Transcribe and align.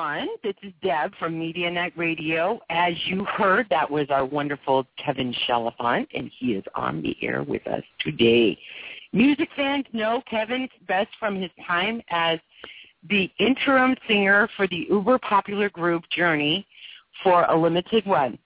everyone. 0.00 0.28
This 0.42 0.54
is 0.62 0.72
Deb 0.82 1.12
from 1.18 1.38
Media 1.38 1.70
Nite 1.70 1.96
Radio. 1.96 2.58
As 2.70 2.94
you 3.04 3.24
heard, 3.24 3.66
that 3.68 3.90
was 3.90 4.06
our 4.08 4.24
wonderful 4.24 4.86
Kevin 4.96 5.34
Chalfant, 5.46 6.06
and 6.14 6.30
he 6.38 6.52
is 6.54 6.64
on 6.74 7.02
the 7.02 7.14
air 7.20 7.42
with 7.42 7.66
us 7.66 7.82
today. 8.00 8.58
Music 9.12 9.48
fans 9.54 9.84
know 9.92 10.22
Kevin 10.30 10.68
best 10.88 11.10
from 11.18 11.36
his 11.36 11.50
time 11.66 12.00
as 12.10 12.38
the 13.10 13.30
interim 13.38 13.94
singer 14.08 14.48
for 14.56 14.66
the 14.68 14.86
uber 14.88 15.18
popular 15.18 15.68
group 15.68 16.04
Journey 16.10 16.66
for 17.22 17.44
a 17.44 17.60
limited 17.60 18.04
run. 18.06 18.38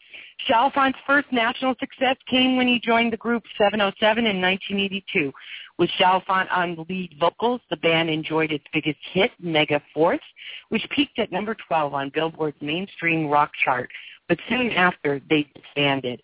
Chalfant's 0.48 0.98
first 1.06 1.26
national 1.32 1.74
success 1.80 2.16
came 2.28 2.56
when 2.56 2.66
he 2.66 2.78
joined 2.78 3.12
the 3.12 3.16
group 3.16 3.42
707 3.56 4.26
in 4.26 4.40
1982. 4.40 5.32
With 5.78 5.90
Chalfant 5.98 6.48
on 6.50 6.84
lead 6.88 7.16
vocals, 7.18 7.60
the 7.70 7.76
band 7.76 8.10
enjoyed 8.10 8.52
its 8.52 8.64
biggest 8.72 8.98
hit, 9.12 9.30
Mega 9.40 9.82
Force, 9.92 10.20
which 10.68 10.86
peaked 10.90 11.18
at 11.18 11.32
number 11.32 11.56
12 11.66 11.94
on 11.94 12.10
Billboard's 12.14 12.60
mainstream 12.60 13.26
rock 13.26 13.50
chart, 13.64 13.90
but 14.28 14.38
soon 14.48 14.70
after 14.72 15.20
they 15.28 15.46
disbanded. 15.54 16.22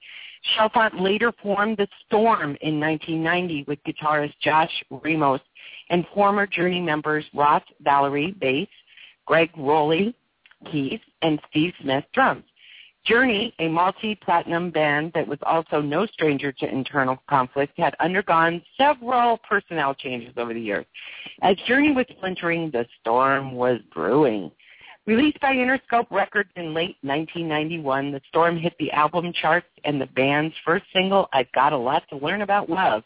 Chalfant 0.57 1.01
later 1.01 1.33
formed 1.43 1.79
The 1.79 1.89
Storm 2.07 2.57
in 2.61 2.81
1990 2.81 3.65
with 3.69 3.79
guitarist 3.85 4.35
Josh 4.41 4.73
Ramos 4.91 5.41
and 5.91 6.07
former 6.15 6.47
Journey 6.47 6.81
members 6.81 7.25
Ross 7.35 7.63
Valory, 7.85 8.39
bass, 8.39 8.69
Gregg 9.27 9.51
Rolie, 9.57 10.15
keys, 10.71 11.01
and 11.23 11.41
Steve 11.51 11.73
Smith, 11.83 12.05
drums. 12.15 12.45
Journey, 13.11 13.53
a 13.59 13.67
multi-platinum 13.67 14.71
band 14.71 15.11
that 15.17 15.27
was 15.27 15.41
also 15.43 15.81
no 15.81 16.07
stranger 16.07 16.53
to 16.53 16.73
internal 16.73 17.21
conflict, 17.29 17.77
had 17.77 17.97
undergone 17.99 18.63
several 18.79 19.39
personnel 19.39 19.97
changes 19.97 20.33
over 20.37 20.55
the 20.55 20.61
years. 20.61 20.87
As 21.43 21.57
Journey 21.67 21.91
was 21.91 22.07
splintering, 22.09 22.71
the 22.71 22.87
storm 23.01 23.57
was 23.57 23.81
brewing. 23.93 24.53
Released 25.07 25.41
by 25.41 25.55
Interscope 25.55 26.07
Records 26.13 26.51
in 26.55 26.73
late 26.73 26.99
1991, 27.03 28.13
The 28.13 28.21
Storm 28.29 28.57
hit 28.57 28.75
the 28.79 28.93
album 28.93 29.33
charts 29.33 29.67
and 29.83 30.01
the 30.01 30.07
band's 30.07 30.55
first 30.65 30.85
single, 30.93 31.29
I've 31.33 31.51
Got 31.51 31.73
a 31.73 31.77
Lot 31.77 32.05
to 32.11 32.17
Learn 32.17 32.43
About 32.43 32.71
Love, 32.71 33.03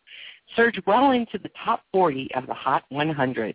surged 0.54 0.82
well 0.86 1.12
into 1.12 1.38
the 1.38 1.50
top 1.64 1.82
40 1.92 2.28
of 2.34 2.46
the 2.46 2.52
Hot 2.52 2.84
100. 2.90 3.54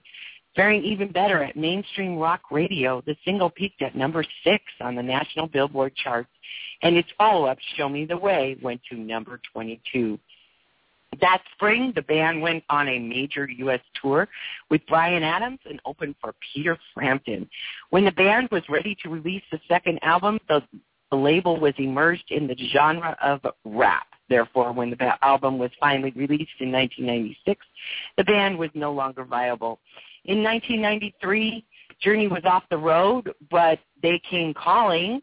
Faring 0.59 0.83
even 0.83 1.09
better 1.09 1.41
at 1.41 1.55
mainstream 1.55 2.17
rock 2.17 2.41
radio, 2.51 3.01
the 3.05 3.15
single 3.23 3.49
peaked 3.49 3.81
at 3.81 3.95
number 3.95 4.25
six 4.43 4.61
on 4.81 4.93
the 4.93 5.01
national 5.01 5.47
Billboard 5.47 5.95
charts, 5.95 6.27
and 6.81 6.97
its 6.97 7.07
follow-up, 7.17 7.57
Show 7.77 7.87
Me 7.87 8.03
the 8.03 8.17
Way, 8.17 8.57
went 8.61 8.81
to 8.91 8.97
number 8.97 9.39
22. 9.53 10.19
That 11.21 11.41
spring, 11.53 11.93
the 11.95 12.01
band 12.01 12.41
went 12.41 12.65
on 12.69 12.89
a 12.89 12.99
major 12.99 13.49
U.S. 13.49 13.79
tour 14.01 14.27
with 14.69 14.85
Bryan 14.87 15.23
Adams 15.23 15.59
and 15.63 15.79
opened 15.85 16.15
for 16.19 16.35
Peter 16.53 16.77
Frampton. 16.93 17.49
When 17.91 18.03
the 18.03 18.11
band 18.11 18.49
was 18.51 18.63
ready 18.67 18.97
to 19.01 19.09
release 19.09 19.43
the 19.53 19.61
second 19.69 19.99
album, 20.01 20.39
the, 20.49 20.61
the 21.09 21.15
label 21.15 21.57
was 21.57 21.73
immersed 21.77 22.31
in 22.31 22.47
the 22.47 22.57
genre 22.73 23.15
of 23.23 23.39
rap. 23.63 24.07
Therefore, 24.27 24.73
when 24.73 24.89
the 24.89 25.13
album 25.23 25.57
was 25.57 25.71
finally 25.79 26.11
released 26.17 26.51
in 26.59 26.69
1996, 26.69 27.65
the 28.17 28.25
band 28.25 28.59
was 28.59 28.69
no 28.73 28.91
longer 28.91 29.23
viable. 29.23 29.79
In 30.25 30.43
1993, 30.43 31.65
Journey 32.01 32.27
was 32.27 32.43
off 32.45 32.63
the 32.69 32.77
road, 32.77 33.33
but 33.49 33.79
they 34.01 34.21
came 34.29 34.53
calling 34.53 35.21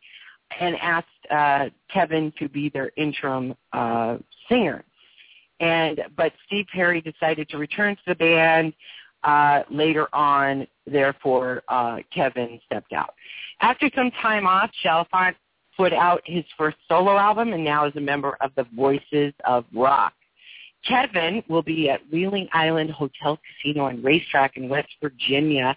and 0.61 0.77
asked 0.77 1.07
uh, 1.31 1.67
Kevin 1.93 2.33
to 2.39 2.49
be 2.49 2.69
their 2.69 2.91
interim 2.97 3.55
uh, 3.73 4.19
singer. 4.49 4.85
And 5.61 6.03
but 6.17 6.33
Steve 6.47 6.67
Perry 6.73 7.01
decided 7.01 7.49
to 7.49 7.59
return 7.59 7.97
to 7.97 8.03
the 8.09 8.15
band 8.15 8.75
uh, 9.25 9.63
later 9.71 10.15
on. 10.15 10.67
Therefore, 10.87 11.63
uh, 11.69 11.99
Kevin 12.15 12.61
stepped 12.67 12.93
out. 12.93 13.15
After 13.61 13.91
some 13.95 14.11
time 14.23 14.47
off, 14.47 14.71
Chalfant 14.85 15.35
put 15.77 15.93
out 15.93 16.21
his 16.25 16.45
first 16.57 16.77
solo 16.89 17.17
album 17.17 17.53
and 17.53 17.65
now 17.65 17.87
is 17.87 17.97
a 17.97 18.01
member 18.01 18.37
of 18.41 18.51
the 18.57 18.67
Voices 18.75 19.33
of 19.45 19.65
Rock. 19.75 20.13
Kevin 20.89 21.43
will 21.49 21.63
be 21.63 21.91
at 21.91 22.01
Wheeling 22.13 22.49
Island 22.53 22.91
Hotel 22.91 23.39
Casino 23.39 23.87
and 23.87 24.03
Racetrack 24.05 24.57
in 24.57 24.69
West 24.69 24.89
Virginia 25.03 25.77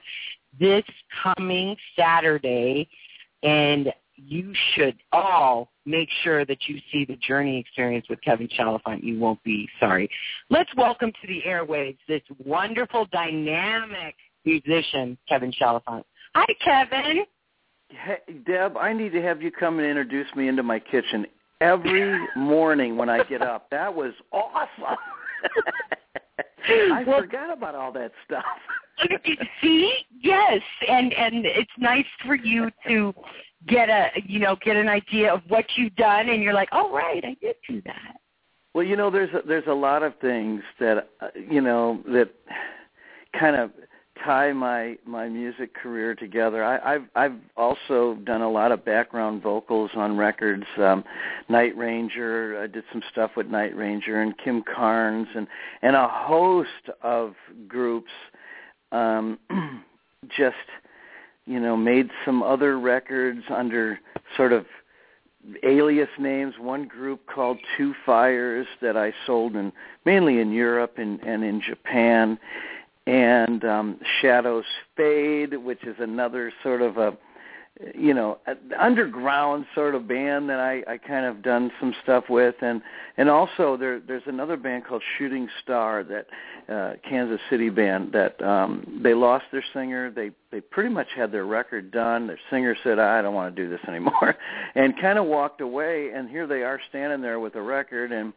this 0.60 0.84
coming 1.24 1.76
Saturday, 1.98 2.90
and 3.44 3.92
you 4.16 4.54
should 4.74 4.98
all 5.12 5.72
make 5.86 6.10
sure 6.24 6.46
that 6.46 6.58
you 6.68 6.80
see 6.92 7.06
the 7.06 7.16
journey 7.18 7.60
experience 7.60 8.06
with 8.10 8.22
Kevin 8.22 8.48
Chalfant. 8.48 9.04
You 9.04 9.20
won't 9.20 9.42
be 9.44 9.68
sorry. 9.80 10.10
Let's 10.50 10.70
welcome 10.76 11.12
to 11.12 11.28
the 11.28 11.42
airwaves 11.48 11.98
this 12.08 12.22
wonderful, 12.46 13.08
dynamic 13.12 14.16
musician, 14.46 15.18
Kevin 15.28 15.52
Chalfant. 15.52 16.04
Hi, 16.36 16.46
Kevin. 16.64 17.24
Hey, 17.90 18.34
Deb, 18.46 18.78
I 18.78 18.94
need 18.94 19.14
to 19.14 19.22
have 19.22 19.42
you 19.42 19.52
come 19.52 19.80
and 19.80 19.88
introduce 19.88 20.28
me 20.36 20.48
into 20.48 20.64
my 20.64 20.80
kitchen 20.80 21.26
every 21.62 22.20
morning 22.36 22.98
when 22.98 23.10
I 23.10 23.24
get 23.24 23.42
up. 23.42 23.70
That 23.70 23.94
was 23.94 24.14
awesome. 24.32 24.98
I 26.68 27.04
Well- 27.06 27.22
forgot 27.22 27.52
about 27.52 27.76
all 27.76 27.92
that 27.94 28.12
stuff. 28.26 28.46
See, 29.62 29.94
yes, 30.22 30.62
and 30.90 31.14
and 31.14 31.46
it's 31.46 31.72
nice 31.78 32.06
for 32.26 32.36
you 32.36 32.70
to 32.88 33.14
get 33.66 33.90
a 33.90 34.10
you 34.26 34.40
know 34.40 34.58
get 34.62 34.76
an 34.76 34.90
idea 34.90 35.34
of 35.34 35.42
what 35.48 35.66
you've 35.78 35.96
done, 35.96 36.28
and 36.28 36.44
you're 36.44 36.54
like, 36.54 36.68
oh 36.74 36.92
right, 36.92 37.24
I 37.24 37.38
did 37.42 37.56
do 37.68 37.82
that. 37.86 38.18
Well, 38.74 38.84
you 38.84 38.98
know, 38.98 39.10
there's 39.10 39.34
a, 39.34 39.42
there's 39.48 39.68
a 39.68 39.74
lot 39.74 40.04
of 40.04 40.14
things 40.20 40.62
that 40.82 41.10
uh, 41.22 41.28
you 41.36 41.62
know 41.62 42.04
that 42.08 42.30
kind 43.40 43.56
of 43.56 43.72
tie 44.24 44.54
my 44.54 44.98
my 45.06 45.28
music 45.28 45.74
career 45.74 46.16
together. 46.16 46.64
I, 46.64 46.96
I've 46.96 47.06
I've 47.16 47.40
also 47.58 48.16
done 48.24 48.42
a 48.42 48.50
lot 48.50 48.72
of 48.72 48.86
background 48.86 49.42
vocals 49.42 49.92
on 49.96 50.18
records. 50.18 50.66
Um, 50.78 51.04
Night 51.48 51.76
Ranger, 51.78 52.60
I 52.62 52.68
did 52.68 52.84
some 52.92 53.02
stuff 53.12 53.32
with 53.36 53.48
Night 53.48 53.76
Ranger 53.76 54.22
and 54.22 54.38
Kim 54.38 54.64
Carnes 54.64 55.28
and 55.36 55.48
and 55.82 55.96
a 55.96 56.08
host 56.08 56.90
of 57.02 57.36
groups. 57.68 58.12
Um, 58.92 59.40
just 60.38 60.56
you 61.46 61.60
know 61.60 61.78
made 61.78 62.10
some 62.26 62.44
other 62.44 62.80
records 62.80 63.44
under 63.50 64.00
sort 64.36 64.54
of 64.54 64.66
alias 65.64 66.10
names. 66.20 66.56
One 66.60 66.88
group 66.88 67.26
called 67.28 67.58
Two 67.78 67.94
Fires 68.06 68.68
that 68.82 68.98
I 68.98 69.14
sold 69.26 69.56
in 69.56 69.72
mainly 70.06 70.40
in 70.40 70.52
Europe 70.52 70.96
and, 70.98 71.20
and 71.22 71.44
in 71.44 71.62
Japan, 71.62 72.38
and 73.10 73.66
um, 73.66 74.00
Shadows 74.22 74.66
Fade, 74.96 75.58
which 75.58 75.84
is 75.84 75.96
another 76.00 76.54
sort 76.62 76.82
of 76.84 76.98
a 76.98 77.18
you 77.96 78.14
know 78.14 78.38
underground 78.78 79.66
sort 79.74 79.96
of 79.96 80.06
band 80.08 80.50
that 80.50 80.60
I 80.60 80.84
I 80.86 80.98
kind 80.98 81.26
of 81.26 81.42
done 81.42 81.72
some 81.80 81.96
stuff 82.04 82.26
with. 82.30 82.56
And 82.62 82.82
and 83.18 83.30
also 83.30 83.78
there 83.78 84.00
there's 84.00 84.24
another 84.28 84.58
band 84.58 84.86
called 84.86 85.02
Shooting 85.18 85.48
Star 85.64 86.04
that 86.04 86.28
uh 86.72 86.98
Kansas 87.08 87.40
City 87.50 87.70
band 87.70 88.12
that 88.12 88.40
um 88.44 89.00
they 89.02 89.16
lost 89.16 89.46
their 89.52 89.64
singer. 89.74 90.12
They 90.12 90.30
they 90.52 90.62
pretty 90.62 90.90
much 90.90 91.08
had 91.16 91.32
their 91.32 91.46
record 91.46 91.90
done. 91.90 92.28
Their 92.28 92.40
singer 92.52 92.76
said 92.84 93.00
I 93.00 93.24
don't 93.24 93.34
want 93.34 93.56
to 93.56 93.64
do 93.64 93.70
this 93.70 93.82
anymore 93.88 94.36
and 94.76 94.94
kind 95.02 95.18
of 95.18 95.26
walked 95.26 95.62
away. 95.62 96.12
And 96.14 96.30
here 96.30 96.46
they 96.46 96.62
are 96.62 96.80
standing 96.90 97.22
there 97.22 97.40
with 97.40 97.56
a 97.56 97.62
record. 97.62 98.12
And 98.12 98.34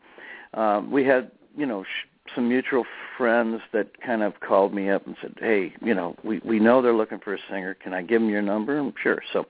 um 0.54 0.90
we 0.90 1.04
had 1.04 1.30
you 1.56 1.66
know 1.66 1.82
sh- 1.82 2.08
some 2.34 2.48
mutual 2.48 2.84
friends 3.16 3.60
that 3.72 4.00
kind 4.00 4.22
of 4.22 4.40
called 4.40 4.72
me 4.72 4.90
up 4.90 5.06
and 5.06 5.16
said, 5.20 5.34
"Hey, 5.38 5.74
you 5.80 5.94
know, 5.94 6.16
we 6.22 6.40
we 6.44 6.58
know 6.58 6.80
they're 6.80 6.94
looking 6.94 7.18
for 7.18 7.34
a 7.34 7.38
singer. 7.50 7.74
Can 7.74 7.92
I 7.92 8.02
give 8.02 8.20
them 8.20 8.30
your 8.30 8.42
number?" 8.42 8.78
And 8.78 8.92
sure. 9.02 9.22
So 9.32 9.46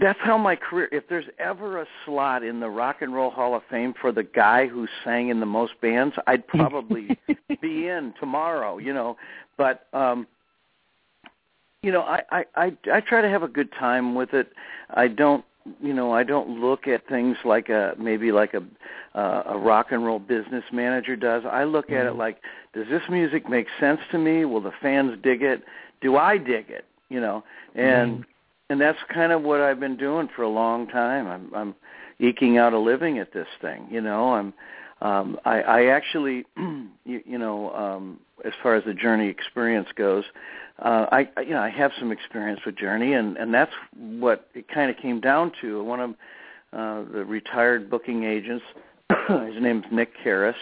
that's 0.00 0.18
how 0.20 0.36
my 0.36 0.56
career. 0.56 0.88
If 0.92 1.08
there's 1.08 1.28
ever 1.38 1.80
a 1.80 1.86
slot 2.04 2.42
in 2.42 2.60
the 2.60 2.68
Rock 2.68 3.02
and 3.02 3.14
Roll 3.14 3.30
Hall 3.30 3.54
of 3.54 3.62
Fame 3.70 3.94
for 4.00 4.12
the 4.12 4.22
guy 4.22 4.66
who 4.66 4.86
sang 5.04 5.28
in 5.28 5.40
the 5.40 5.46
most 5.46 5.80
bands, 5.80 6.14
I'd 6.26 6.46
probably 6.46 7.18
be 7.62 7.88
in 7.88 8.12
tomorrow. 8.20 8.78
You 8.78 8.92
know, 8.92 9.16
but 9.56 9.86
um 9.92 10.26
you 11.82 11.92
know, 11.92 12.02
I, 12.02 12.22
I 12.30 12.44
I 12.56 12.76
I 12.92 13.00
try 13.00 13.22
to 13.22 13.28
have 13.28 13.42
a 13.42 13.48
good 13.48 13.72
time 13.72 14.14
with 14.14 14.34
it. 14.34 14.52
I 14.90 15.08
don't 15.08 15.44
you 15.80 15.92
know 15.92 16.12
i 16.12 16.22
don't 16.22 16.60
look 16.60 16.88
at 16.88 17.06
things 17.08 17.36
like 17.44 17.68
a 17.68 17.94
maybe 17.98 18.32
like 18.32 18.54
a 18.54 18.62
uh, 19.18 19.42
a 19.46 19.58
rock 19.58 19.88
and 19.90 20.04
roll 20.04 20.18
business 20.20 20.64
manager 20.72 21.16
does. 21.16 21.42
I 21.50 21.64
look 21.64 21.90
at 21.90 22.06
it 22.06 22.14
like 22.14 22.38
does 22.72 22.86
this 22.88 23.02
music 23.08 23.48
make 23.48 23.66
sense 23.80 24.00
to 24.12 24.18
me? 24.18 24.44
Will 24.44 24.60
the 24.60 24.72
fans 24.80 25.18
dig 25.22 25.42
it? 25.42 25.64
Do 26.00 26.16
i 26.16 26.38
dig 26.38 26.70
it? 26.70 26.84
You 27.08 27.20
know? 27.20 27.42
And 27.74 28.24
and 28.70 28.80
that's 28.80 28.98
kind 29.12 29.32
of 29.32 29.42
what 29.42 29.60
i've 29.60 29.80
been 29.80 29.96
doing 29.96 30.28
for 30.34 30.42
a 30.42 30.48
long 30.48 30.86
time. 30.86 31.26
I'm 31.26 31.52
i'm 31.54 31.74
eking 32.20 32.58
out 32.58 32.72
a 32.72 32.78
living 32.78 33.18
at 33.18 33.32
this 33.32 33.48
thing 33.60 33.88
you 33.90 34.00
know? 34.00 34.34
I'm 34.34 34.52
um 35.00 35.38
i 35.44 35.60
i 35.60 35.86
actually 35.86 36.44
you, 36.56 37.22
you 37.24 37.38
know 37.38 37.74
um 37.74 38.18
as 38.44 38.52
far 38.62 38.74
as 38.74 38.84
the 38.84 38.94
journey 38.94 39.28
experience 39.28 39.88
goes 39.96 40.24
uh, 40.80 41.06
I 41.10 41.40
you 41.42 41.50
know 41.50 41.60
I 41.60 41.70
have 41.70 41.90
some 41.98 42.12
experience 42.12 42.60
with 42.64 42.76
Journey, 42.76 43.12
and 43.12 43.36
and 43.36 43.52
that's 43.52 43.72
what 43.96 44.48
it 44.54 44.68
kind 44.68 44.90
of 44.90 44.96
came 44.96 45.20
down 45.20 45.52
to. 45.60 45.82
One 45.82 46.00
of 46.00 46.10
uh, 46.72 47.12
the 47.12 47.24
retired 47.24 47.90
booking 47.90 48.24
agents, 48.24 48.64
his 49.10 49.60
name's 49.60 49.84
Nick 49.90 50.12
Harris. 50.22 50.56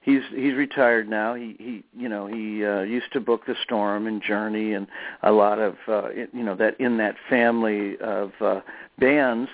He's 0.00 0.22
he's 0.30 0.54
retired 0.54 1.08
now. 1.08 1.34
He 1.34 1.56
he 1.58 1.84
you 1.96 2.08
know 2.08 2.28
he 2.28 2.64
uh, 2.64 2.82
used 2.82 3.12
to 3.14 3.20
book 3.20 3.46
the 3.46 3.56
Storm 3.64 4.06
and 4.06 4.22
Journey 4.22 4.74
and 4.74 4.86
a 5.24 5.32
lot 5.32 5.58
of 5.58 5.74
uh, 5.88 6.10
you 6.10 6.44
know 6.44 6.54
that 6.54 6.78
in 6.80 6.98
that 6.98 7.16
family 7.28 7.98
of 7.98 8.32
uh, 8.40 8.60
bands. 8.98 9.50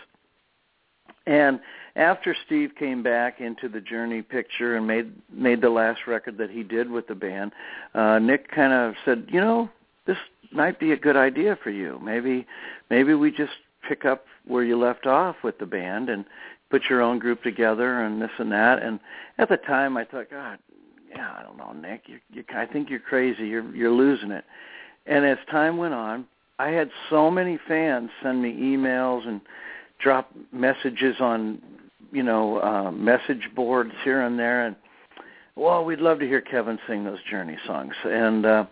And 1.26 1.60
after 1.96 2.34
Steve 2.46 2.72
came 2.78 3.02
back 3.02 3.40
into 3.40 3.68
the 3.68 3.80
Journey 3.80 4.22
picture 4.22 4.76
and 4.76 4.86
made 4.86 5.12
made 5.32 5.60
the 5.60 5.70
last 5.70 6.00
record 6.06 6.38
that 6.38 6.50
he 6.50 6.62
did 6.62 6.90
with 6.90 7.06
the 7.06 7.14
band, 7.14 7.52
uh, 7.94 8.18
Nick 8.18 8.50
kind 8.50 8.72
of 8.72 8.94
said, 9.04 9.28
you 9.30 9.40
know, 9.40 9.70
this 10.06 10.16
might 10.52 10.78
be 10.78 10.92
a 10.92 10.96
good 10.96 11.16
idea 11.16 11.58
for 11.62 11.70
you. 11.70 12.00
Maybe 12.02 12.46
maybe 12.90 13.14
we 13.14 13.30
just 13.30 13.52
pick 13.88 14.04
up 14.04 14.26
where 14.46 14.64
you 14.64 14.78
left 14.78 15.06
off 15.06 15.36
with 15.42 15.58
the 15.58 15.66
band 15.66 16.08
and 16.08 16.24
put 16.70 16.82
your 16.90 17.00
own 17.00 17.18
group 17.18 17.42
together 17.42 18.02
and 18.02 18.20
this 18.20 18.30
and 18.38 18.50
that. 18.52 18.82
And 18.82 18.98
at 19.38 19.48
the 19.48 19.56
time, 19.56 19.96
I 19.96 20.04
thought, 20.04 20.30
God, 20.30 20.58
yeah, 21.10 21.32
I 21.38 21.42
don't 21.42 21.56
know, 21.56 21.72
Nick. 21.72 22.02
You, 22.06 22.18
you, 22.32 22.44
I 22.54 22.66
think 22.66 22.90
you're 22.90 22.98
crazy. 22.98 23.46
You're 23.46 23.74
you're 23.74 23.92
losing 23.92 24.30
it. 24.30 24.44
And 25.06 25.24
as 25.24 25.38
time 25.50 25.76
went 25.76 25.94
on, 25.94 26.26
I 26.58 26.70
had 26.70 26.90
so 27.10 27.30
many 27.30 27.58
fans 27.68 28.10
send 28.22 28.42
me 28.42 28.52
emails 28.52 29.26
and 29.26 29.40
drop 29.98 30.30
messages 30.52 31.16
on, 31.20 31.60
you 32.14 32.22
know, 32.22 32.60
uh, 32.62 32.90
message 32.92 33.50
boards 33.56 33.92
here 34.04 34.22
and 34.22 34.38
there, 34.38 34.66
and 34.66 34.76
well, 35.56 35.84
we'd 35.84 36.00
love 36.00 36.20
to 36.20 36.26
hear 36.26 36.40
Kevin 36.40 36.78
sing 36.88 37.04
those 37.04 37.18
Journey 37.28 37.58
songs. 37.66 37.94
And 38.04 38.46
uh, 38.46 38.64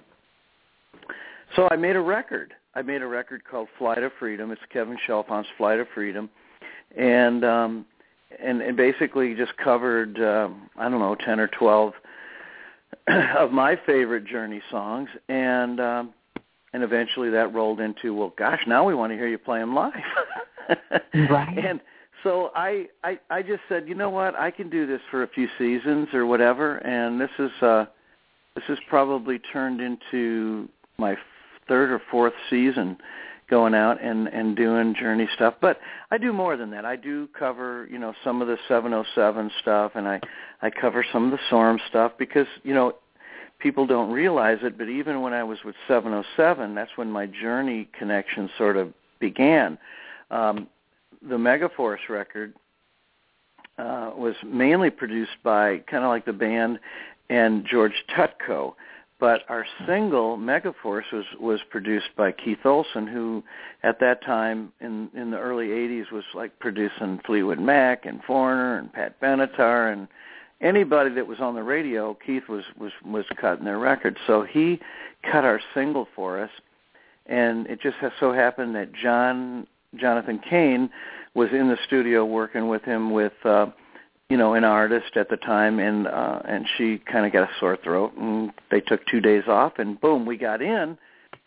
so 1.57 1.69
I 1.71 1.77
made 1.77 1.97
a 1.97 2.01
record. 2.01 2.55
I 2.75 2.83
made 2.83 3.03
a 3.03 3.07
record 3.07 3.43
called 3.45 3.69
Flight 3.79 4.03
of 4.03 4.13
Freedom. 4.19 4.53
It's 4.53 4.63
Kevin 4.73 4.97
Chalfant's 5.07 5.49
Flight 5.59 5.81
of 5.81 5.89
Freedom, 5.93 6.31
and 6.97 7.45
um, 7.45 7.87
and, 8.43 8.63
and 8.63 8.77
basically 8.77 9.35
just 9.35 9.57
covered 9.57 10.19
um, 10.21 10.71
I 10.77 10.89
don't 10.89 11.01
know 11.01 11.17
ten 11.17 11.41
or 11.41 11.49
twelve 11.49 11.95
of 13.37 13.51
my 13.51 13.77
favorite 13.85 14.25
Journey 14.25 14.63
songs, 14.71 15.09
and 15.29 15.81
um, 15.81 16.15
and 16.73 16.85
eventually 16.85 17.31
that 17.31 17.53
rolled 17.53 17.81
into 17.81 18.15
well, 18.15 18.33
gosh, 18.39 18.63
now 18.69 18.85
we 18.87 18.95
want 18.95 19.13
to 19.13 19.17
hear 19.17 19.27
you 19.27 19.39
play 19.39 19.59
them 19.59 19.75
live. 19.75 19.93
right. 21.15 21.59
And 21.59 21.81
so 22.23 22.51
I, 22.55 22.87
I 23.03 23.19
I 23.31 23.43
just 23.43 23.63
said, 23.69 23.89
you 23.89 23.95
know 23.95 24.11
what, 24.11 24.35
I 24.37 24.51
can 24.51 24.71
do 24.71 24.87
this 24.87 25.01
for 25.11 25.23
a 25.23 25.29
few 25.29 25.49
seasons 25.59 26.09
or 26.13 26.27
whatever, 26.27 26.77
and 26.79 27.21
this 27.21 27.31
is 27.39 27.51
uh 27.63 27.87
this 28.55 28.65
has 28.69 28.79
probably 28.89 29.39
turned 29.39 29.81
into 29.81 30.69
my 30.99 31.17
third 31.69 31.91
or 31.91 32.01
fourth 32.11 32.35
season 32.51 32.97
going 33.49 33.75
out 33.75 34.03
and 34.03 34.29
and 34.29 34.57
doing 34.57 34.95
journey 34.95 35.29
stuff. 35.35 35.55
But 35.61 35.79
i 36.11 36.19
do 36.19 36.33
more 36.33 36.57
than 36.57 36.71
that. 36.71 36.85
I 36.85 36.97
do 36.97 37.29
cover 37.39 37.89
you 37.91 37.99
know 37.99 38.15
some 38.25 38.41
of 38.41 38.49
the 38.49 38.57
707 38.69 39.51
stuff 39.61 39.93
and 39.95 40.07
i 40.07 40.21
i 40.61 40.71
cover 40.71 41.05
some 41.13 41.25
of 41.27 41.31
the 41.33 41.39
storm 41.49 41.79
stuff 41.89 42.13
because 42.19 42.47
you 42.63 42.75
know 42.75 42.95
people 43.59 43.87
don't 43.87 44.11
realize 44.11 44.59
it 44.63 44.79
but 44.79 44.89
even 44.89 45.21
when 45.21 45.33
i 45.33 45.43
was 45.43 45.59
with 45.65 45.77
707 45.89 46.75
that's 46.75 46.91
when 46.97 47.11
my 47.11 47.27
journey 47.27 47.89
connection 47.99 48.49
sort 48.57 48.77
of 48.77 48.93
began. 49.21 49.79
Um 50.31 50.69
the 51.29 51.37
megaforce 51.37 52.09
record 52.09 52.55
uh 53.79 54.11
was 54.17 54.35
mainly 54.45 54.91
produced 54.91 55.37
by 55.43 55.79
kind 55.91 56.05
of 56.05 56.09
like 56.09 56.25
the 56.25 56.33
band 56.33 56.79
and 57.31 57.67
george 57.67 58.05
tutko 58.17 58.75
but 59.23 59.43
our 59.49 59.65
single 59.87 60.37
Megaforce 60.37 61.13
was 61.13 61.25
was 61.39 61.61
produced 61.71 62.09
by 62.17 62.33
Keith 62.33 62.67
Olsen, 62.67 63.07
who 63.07 63.45
at 63.85 64.01
that 64.01 64.21
time 64.25 64.73
in 64.81 65.09
in 65.15 65.31
the 65.31 65.39
early 65.39 65.69
'80s 65.69 66.11
was 66.11 66.25
like 66.35 66.59
producing 66.59 67.21
Fleetwood 67.25 67.61
Mac 67.61 68.05
and 68.05 68.21
Foreigner 68.25 68.79
and 68.79 68.93
Pat 68.93 69.21
Benatar 69.21 69.93
and 69.93 70.09
anybody 70.61 71.11
that 71.15 71.25
was 71.25 71.39
on 71.39 71.55
the 71.55 71.63
radio. 71.63 72.19
Keith 72.27 72.49
was 72.49 72.65
was 72.77 72.91
was 73.05 73.25
cutting 73.41 73.65
their 73.65 73.79
records, 73.79 74.17
so 74.27 74.43
he 74.43 74.81
cut 75.31 75.45
our 75.45 75.61
single 75.73 76.09
for 76.17 76.43
us, 76.43 76.51
and 77.27 77.69
it 77.69 77.81
just 77.81 77.99
so 78.19 78.33
happened 78.33 78.75
that 78.75 78.93
John 78.93 79.69
Jonathan 79.97 80.41
Cain 80.49 80.91
was 81.35 81.49
in 81.53 81.69
the 81.69 81.79
studio 81.87 82.25
working 82.25 82.69
with 82.69 82.83
him 82.83 83.11
with. 83.11 83.35
uh 83.45 83.67
you 84.33 84.39
know, 84.39 84.55
an 84.55 84.65
artist 84.65 85.15
at 85.17 85.29
the 85.29 85.37
time, 85.37 85.79
and 85.79 86.09
uh, 86.09 86.41
and 86.47 86.67
she 86.79 86.97
kind 87.01 87.27
of 87.27 87.35
got 87.35 87.43
a 87.43 87.51
sore 87.61 87.77
throat, 87.85 88.15
and 88.17 88.51
they 88.71 88.81
took 88.81 89.05
two 89.05 89.21
days 89.21 89.43
off, 89.47 89.75
and 89.77 90.01
boom, 90.01 90.25
we 90.25 90.39
got 90.39 90.63
in. 90.63 90.97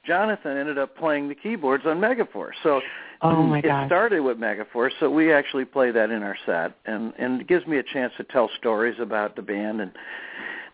Jonathan 0.06 0.56
ended 0.56 0.77
up 0.77 0.95
playing 0.95 1.27
the 1.27 1.33
keyboards 1.33 1.83
on 1.88 2.00
Megaforce, 2.00 2.53
so 2.62 2.81
oh 3.24 3.42
my 3.42 3.57
it 3.57 3.88
started 3.88 4.21
with 4.21 4.38
Megaforce. 4.38 4.91
So 5.00 5.09
we 5.09 5.33
actually 5.33 5.65
play 5.65 5.89
that 5.89 6.12
in 6.12 6.21
our 6.21 6.38
set, 6.45 6.74
and 6.86 7.12
and 7.18 7.41
it 7.41 7.48
gives 7.48 7.65
me 7.65 7.80
a 7.80 7.83
chance 7.83 8.13
to 8.18 8.24
tell 8.25 8.51
stories 8.60 8.98
about 9.00 9.36
the 9.36 9.41
band, 9.41 9.81
and 9.81 9.91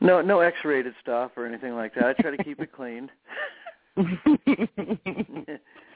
no 0.02 0.20
no 0.20 0.42
X-rated 0.42 0.94
stuff 1.02 1.32
or 1.38 1.46
anything 1.46 1.76
like 1.76 1.96
that. 1.96 2.04
I 2.08 2.14
try 2.22 2.36
to 2.36 2.44
keep 2.44 2.60
it 2.60 2.74
clean. 2.74 3.10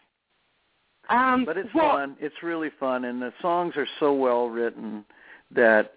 um, 1.09 1.45
but 1.45 1.57
it's 1.57 1.74
well, 1.74 1.91
fun. 1.91 2.15
It's 2.19 2.35
really 2.43 2.69
fun, 2.79 3.05
and 3.05 3.21
the 3.21 3.33
songs 3.41 3.74
are 3.77 3.88
so 4.00 4.13
well 4.13 4.47
written 4.47 5.05
that 5.51 5.93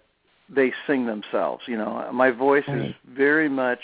they 0.53 0.71
sing 0.87 1.05
themselves. 1.05 1.63
You 1.67 1.77
know, 1.77 2.09
my 2.13 2.31
voice 2.31 2.63
is 2.67 2.93
very 3.07 3.49
much 3.49 3.79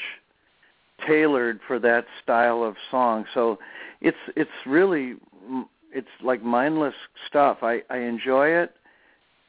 tailored 1.05 1.60
for 1.67 1.79
that 1.79 2.05
style 2.24 2.63
of 2.63 2.75
song. 2.89 3.25
So 3.34 3.60
it's 4.01 4.17
it's 4.36 4.50
really 4.65 5.15
it's 5.91 6.08
like 6.24 6.44
mindless 6.44 6.96
stuff. 7.27 7.60
I 7.62 7.82
I 7.89 7.98
enjoy 7.98 8.50
it. 8.50 8.74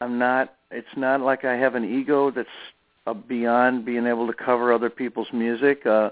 I'm 0.00 0.18
not. 0.18 0.54
It's 0.70 0.86
not 0.96 1.20
like 1.20 1.44
I 1.44 1.54
have 1.54 1.74
an 1.74 1.84
ego 1.84 2.30
that's 2.30 2.48
uh, 3.06 3.14
beyond 3.14 3.84
being 3.84 4.06
able 4.06 4.26
to 4.26 4.32
cover 4.32 4.72
other 4.72 4.90
people's 4.90 5.28
music 5.32 5.86
uh, 5.86 6.10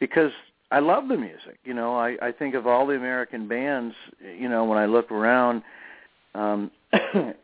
because 0.00 0.32
I 0.70 0.80
love 0.80 1.08
the 1.08 1.16
music. 1.16 1.58
You 1.64 1.74
know, 1.74 1.96
I 1.96 2.16
I 2.20 2.32
think 2.32 2.54
of 2.54 2.66
all 2.66 2.86
the 2.86 2.94
American 2.94 3.48
bands. 3.48 3.94
You 4.38 4.48
know, 4.48 4.64
when 4.64 4.78
I 4.78 4.86
look 4.86 5.10
around. 5.10 5.62
Um, 6.34 6.70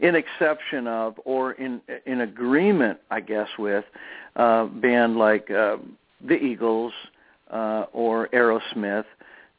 in 0.00 0.14
exception 0.14 0.86
of 0.86 1.14
or 1.24 1.52
in 1.52 1.80
in 2.06 2.22
agreement, 2.22 2.98
I 3.10 3.20
guess, 3.20 3.48
with 3.58 3.84
uh, 4.36 4.66
band 4.66 5.16
like 5.16 5.50
uh, 5.50 5.76
the 6.26 6.34
Eagles 6.34 6.92
uh, 7.50 7.86
or 7.92 8.28
Aerosmith. 8.28 9.04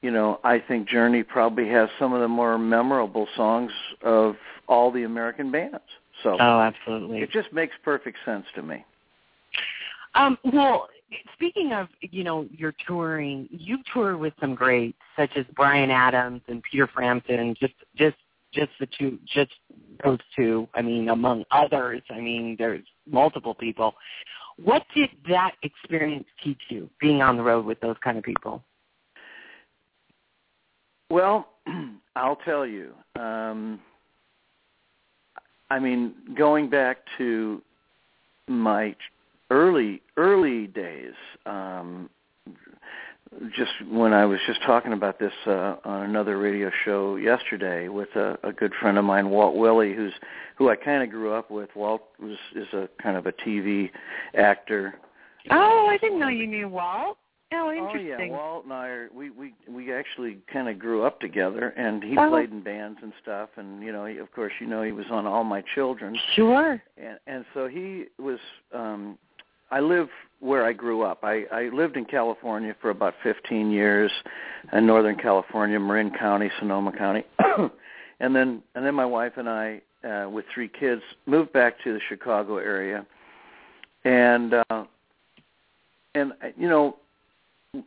You 0.02 0.12
know, 0.12 0.40
I 0.44 0.60
think 0.60 0.88
Journey 0.88 1.24
probably 1.24 1.68
has 1.70 1.90
some 1.98 2.14
of 2.14 2.22
the 2.22 2.28
more 2.28 2.58
memorable 2.58 3.28
songs 3.36 3.72
of 4.04 4.36
all 4.68 4.92
the 4.92 5.04
American 5.04 5.52
bands. 5.52 5.82
So 6.24 6.38
oh, 6.40 6.60
absolutely. 6.60 7.20
it 7.20 7.32
just 7.32 7.52
makes 7.52 7.74
perfect 7.84 8.18
sense 8.24 8.46
to 8.56 8.62
me. 8.62 8.86
Um, 10.14 10.38
well, 10.44 10.88
speaking 11.34 11.74
of, 11.74 11.88
you 12.02 12.24
know, 12.24 12.48
your 12.52 12.74
touring, 12.88 13.48
you've 13.52 13.82
toured 13.94 14.20
with 14.20 14.34
some 14.40 14.56
greats 14.56 14.98
such 15.16 15.32
as 15.36 15.46
Bryan 15.56 15.92
Adams 15.92 16.42
and 16.48 16.64
Peter 16.64 16.88
Frampton. 16.88 17.56
Just, 17.60 17.74
just, 17.96 18.18
just 18.54 18.72
the 18.80 18.88
two, 18.98 19.20
just 19.26 19.52
those 20.04 20.20
two. 20.36 20.68
I 20.74 20.82
mean, 20.82 21.10
among 21.10 21.44
others. 21.52 22.02
I 22.10 22.20
mean, 22.20 22.56
there's 22.58 22.84
multiple 23.10 23.54
people. 23.54 23.96
What 24.58 24.84
did 24.96 25.10
that 25.28 25.52
experience 25.64 26.26
teach 26.44 26.62
you, 26.70 26.90
being 27.00 27.22
on 27.22 27.36
the 27.38 27.44
road 27.44 27.66
with 27.66 27.80
those 27.82 27.98
kind 28.04 28.18
of 28.18 28.24
people? 28.24 28.64
Well, 31.10 31.50
I'll 32.16 32.38
tell 32.38 32.66
you. 32.66 32.94
Um, 33.16 33.80
I 35.70 35.80
mean, 35.80 36.14
going 36.38 36.70
back 36.70 36.98
to 37.18 37.62
my 38.48 38.96
early 39.50 40.02
early 40.18 40.68
days, 40.68 41.14
um, 41.46 42.10
just 43.56 43.72
when 43.92 44.14
I 44.14 44.26
was 44.26 44.40
just 44.48 44.62
talking 44.64 44.94
about 44.94 45.20
this 45.20 45.34
uh, 45.46 45.76
on 45.84 46.04
another 46.04 46.38
radio 46.38 46.72
show 46.86 47.16
yesterday 47.18 47.88
with 47.90 48.10
a, 48.16 48.38
a 48.44 48.52
good 48.54 48.74
friend 48.80 48.98
of 48.98 49.04
mine, 49.06 49.30
Walt 49.30 49.56
Willey, 49.56 49.94
who's 49.94 50.14
who 50.58 50.70
I 50.70 50.76
kind 50.76 51.04
of 51.04 51.10
grew 51.10 51.34
up 51.34 51.52
with. 51.52 51.70
Walt 51.76 52.04
was 52.20 52.38
is 52.56 52.68
a 52.74 52.88
kind 53.02 53.18
of 53.18 53.26
a 53.26 53.32
TV 53.34 53.90
actor. 54.36 54.96
Oh, 55.52 55.88
I 55.90 55.98
didn't 55.98 56.20
know 56.20 56.30
you 56.30 56.48
knew 56.48 56.68
Walt. 56.70 57.18
Oh, 57.54 57.72
interesting. 57.72 58.12
Oh 58.20 58.24
yeah, 58.26 58.30
Walt 58.32 58.64
and 58.64 58.74
I 58.74 58.88
are 58.88 59.10
we 59.14 59.30
we 59.30 59.54
we 59.70 59.94
actually 59.94 60.38
kind 60.52 60.68
of 60.68 60.80
grew 60.80 61.04
up 61.04 61.20
together, 61.20 61.70
and 61.78 62.04
he 62.04 62.18
Oh. 62.18 62.30
played 62.30 62.52
in 62.52 62.62
bands 62.62 63.00
and 63.04 63.14
stuff, 63.22 63.50
and 63.58 63.84
you 63.84 63.92
know, 63.92 64.06
he, 64.06 64.18
of 64.18 64.32
course, 64.32 64.54
you 64.60 64.68
know, 64.68 64.82
he 64.82 64.92
was 64.92 65.06
on 65.12 65.26
All 65.28 65.44
My 65.44 65.62
Children, 65.76 66.18
Sure. 66.36 66.82
and 66.98 67.20
and 67.28 67.46
so 67.54 67.68
he 67.68 68.06
was. 68.18 68.40
um 68.74 69.18
I 69.72 69.80
live 69.80 70.10
where 70.40 70.66
I 70.66 70.74
grew 70.74 71.02
up. 71.04 71.20
I 71.24 71.46
I 71.52 71.70
lived 71.74 71.98
in 71.98 72.06
California 72.06 72.76
for 72.82 72.90
about 72.90 73.16
15 73.24 73.72
years, 73.72 74.12
in 74.74 74.86
Northern 74.86 75.16
California, 75.16 75.80
Marin 75.80 76.12
County, 76.12 76.52
Sonoma 76.60 76.92
County, 76.92 77.24
and 78.20 78.36
then 78.36 78.62
and 78.76 78.86
then 78.86 78.96
my 78.96 79.06
wife 79.06 79.34
and 79.38 79.50
I, 79.50 79.82
uh, 80.08 80.30
with 80.30 80.46
three 80.54 80.68
kids, 80.68 81.02
moved 81.26 81.54
back 81.54 81.76
to 81.84 81.94
the 81.94 82.00
Chicago 82.10 82.58
area, 82.58 83.06
and 84.04 84.54
uh, 84.70 84.86
and 86.14 86.32
uh, 86.44 86.48
you 86.58 86.68
know 86.68 86.98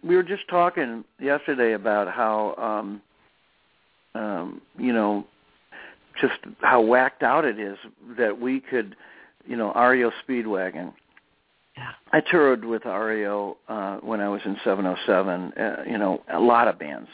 we 0.02 0.16
were 0.16 0.22
just 0.22 0.46
talking 0.48 1.04
yesterday 1.20 1.72
about 1.72 2.08
how 2.12 2.54
um 4.14 4.20
um 4.20 4.60
you 4.76 4.92
know 4.92 5.26
just 6.20 6.38
how 6.60 6.80
whacked 6.80 7.22
out 7.22 7.44
it 7.44 7.58
is 7.58 7.78
that 8.18 8.40
we 8.40 8.60
could 8.60 8.96
you 9.46 9.56
know 9.56 9.72
REO 9.72 10.10
Speedwagon 10.26 10.92
Yeah. 11.78 11.92
I 12.12 12.20
toured 12.20 12.64
with 12.64 12.84
REO 12.84 13.56
uh 13.68 13.96
when 13.98 14.20
I 14.20 14.28
was 14.28 14.40
in 14.44 14.56
707 14.64 15.52
uh, 15.52 15.84
you 15.90 15.98
know 15.98 16.22
a 16.32 16.40
lot 16.40 16.68
of 16.68 16.78
bands. 16.78 17.08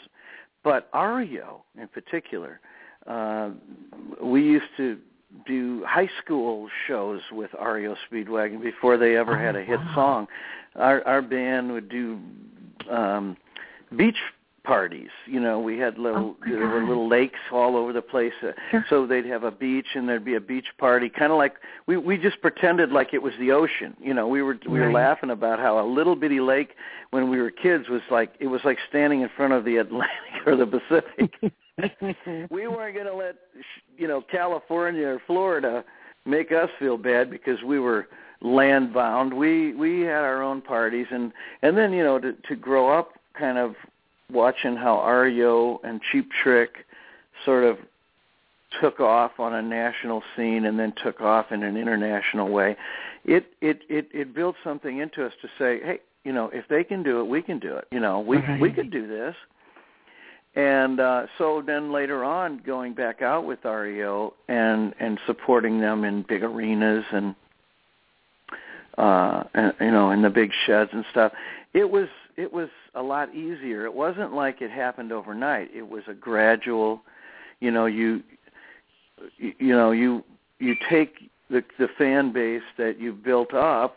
But 0.62 0.88
REO 0.94 1.62
in 1.80 1.88
particular 1.88 2.60
uh 3.06 3.50
we 4.22 4.42
used 4.42 4.72
to 4.78 4.98
do 5.46 5.84
high 5.86 6.10
school 6.22 6.68
shows 6.86 7.20
with 7.32 7.50
REO 7.60 7.96
Speedwagon 8.10 8.62
before 8.62 8.96
they 8.96 9.16
ever 9.16 9.36
had 9.36 9.56
a 9.56 9.64
hit 9.64 9.80
song. 9.94 10.26
Our 10.76 11.06
our 11.06 11.22
band 11.22 11.72
would 11.72 11.88
do 11.88 12.18
um 12.90 13.36
beach 13.96 14.16
parties 14.64 15.10
you 15.26 15.38
know 15.38 15.60
we 15.60 15.78
had 15.78 15.98
little 15.98 16.34
Oh, 16.40 16.48
there 16.48 16.66
were 16.66 16.80
little 16.86 17.06
lakes 17.08 17.38
all 17.52 17.76
over 17.76 17.92
the 17.92 18.00
place 18.02 18.32
uh, 18.42 18.52
Sure. 18.70 18.84
so 18.88 19.06
they'd 19.06 19.26
have 19.26 19.44
a 19.44 19.50
beach 19.50 19.88
and 19.94 20.08
there'd 20.08 20.24
be 20.24 20.34
a 20.34 20.40
beach 20.40 20.66
party 20.78 21.08
kind 21.10 21.30
of 21.30 21.38
like 21.38 21.54
we 21.86 21.96
we 21.98 22.16
just 22.16 22.40
pretended 22.40 22.90
like 22.90 23.12
it 23.12 23.22
was 23.22 23.34
the 23.38 23.52
ocean 23.52 23.94
you 24.00 24.14
know 24.14 24.26
we 24.26 24.42
were 24.42 24.58
we 24.68 24.80
were 24.80 24.86
Right. 24.86 24.94
laughing 24.94 25.30
about 25.30 25.58
how 25.58 25.78
a 25.78 25.86
little 25.86 26.16
bitty 26.16 26.40
lake 26.40 26.70
when 27.10 27.28
we 27.30 27.40
were 27.40 27.50
kids 27.50 27.88
was 27.88 28.02
like 28.10 28.32
it 28.40 28.46
was 28.46 28.62
like 28.64 28.78
standing 28.88 29.20
in 29.20 29.28
front 29.36 29.52
of 29.52 29.64
the 29.64 29.76
Atlantic 29.76 30.10
or 30.46 30.56
the 30.56 30.66
Pacific 30.66 31.52
we 32.50 32.66
weren't 32.66 32.94
going 32.94 33.06
to 33.06 33.14
let 33.14 33.36
you 33.98 34.08
know 34.08 34.20
California 34.22 35.06
or 35.06 35.20
Florida 35.26 35.84
make 36.24 36.52
us 36.52 36.70
feel 36.78 36.96
bad 36.96 37.30
because 37.30 37.62
we 37.62 37.78
were 37.78 38.08
land 38.40 38.92
bound. 38.94 39.32
We 39.34 39.74
we 39.74 40.00
had 40.02 40.22
our 40.22 40.42
own 40.42 40.60
parties 40.62 41.06
and 41.10 41.32
and 41.62 41.76
then 41.76 41.92
you 41.92 42.02
know 42.02 42.18
to 42.18 42.32
to 42.48 42.56
grow 42.56 42.96
up 42.96 43.12
kind 43.38 43.58
of 43.58 43.74
watching 44.30 44.76
how 44.76 45.06
REO 45.06 45.80
and 45.84 46.00
Cheap 46.10 46.30
Trick 46.42 46.86
sort 47.44 47.64
of 47.64 47.78
took 48.80 49.00
off 49.00 49.32
on 49.38 49.54
a 49.54 49.62
national 49.62 50.22
scene 50.36 50.64
and 50.64 50.78
then 50.78 50.92
took 51.02 51.20
off 51.20 51.52
in 51.52 51.62
an 51.62 51.76
international 51.76 52.50
way. 52.50 52.76
It 53.24 53.46
it 53.60 53.82
it 53.88 54.08
it 54.12 54.34
built 54.34 54.56
something 54.64 54.98
into 54.98 55.24
us 55.24 55.32
to 55.42 55.48
say, 55.58 55.80
hey, 55.84 56.00
you 56.24 56.32
know, 56.32 56.50
if 56.52 56.66
they 56.68 56.84
can 56.84 57.02
do 57.02 57.20
it, 57.20 57.24
we 57.24 57.42
can 57.42 57.58
do 57.58 57.76
it. 57.76 57.86
You 57.90 58.00
know, 58.00 58.20
we 58.20 58.38
we 58.60 58.72
could 58.72 58.90
do 58.90 59.06
this. 59.06 59.34
And 60.56 61.00
uh, 61.00 61.26
so 61.36 61.62
then 61.66 61.92
later 61.92 62.22
on, 62.22 62.58
going 62.64 62.94
back 62.94 63.22
out 63.22 63.44
with 63.44 63.64
REO 63.64 64.34
and 64.48 64.94
and 65.00 65.18
supporting 65.26 65.80
them 65.80 66.04
in 66.04 66.22
big 66.28 66.42
arenas 66.42 67.04
and 67.12 67.34
uh 68.98 69.44
and, 69.54 69.72
you 69.80 69.90
know 69.90 70.10
in 70.10 70.22
the 70.22 70.30
big 70.30 70.50
sheds 70.66 70.90
and 70.92 71.04
stuff, 71.10 71.32
it 71.72 71.90
was 71.90 72.08
it 72.36 72.52
was 72.52 72.68
a 72.94 73.02
lot 73.02 73.34
easier. 73.34 73.84
It 73.84 73.94
wasn't 73.94 74.34
like 74.34 74.60
it 74.60 74.70
happened 74.70 75.12
overnight. 75.12 75.70
It 75.74 75.88
was 75.88 76.02
a 76.08 76.14
gradual, 76.14 77.02
you 77.60 77.70
know, 77.70 77.86
you 77.86 78.22
you, 79.38 79.52
you 79.58 79.74
know 79.74 79.90
you 79.90 80.24
you 80.58 80.74
take 80.88 81.30
the 81.50 81.62
the 81.78 81.88
fan 81.98 82.32
base 82.32 82.62
that 82.78 82.98
you've 83.00 83.22
built 83.22 83.54
up 83.54 83.96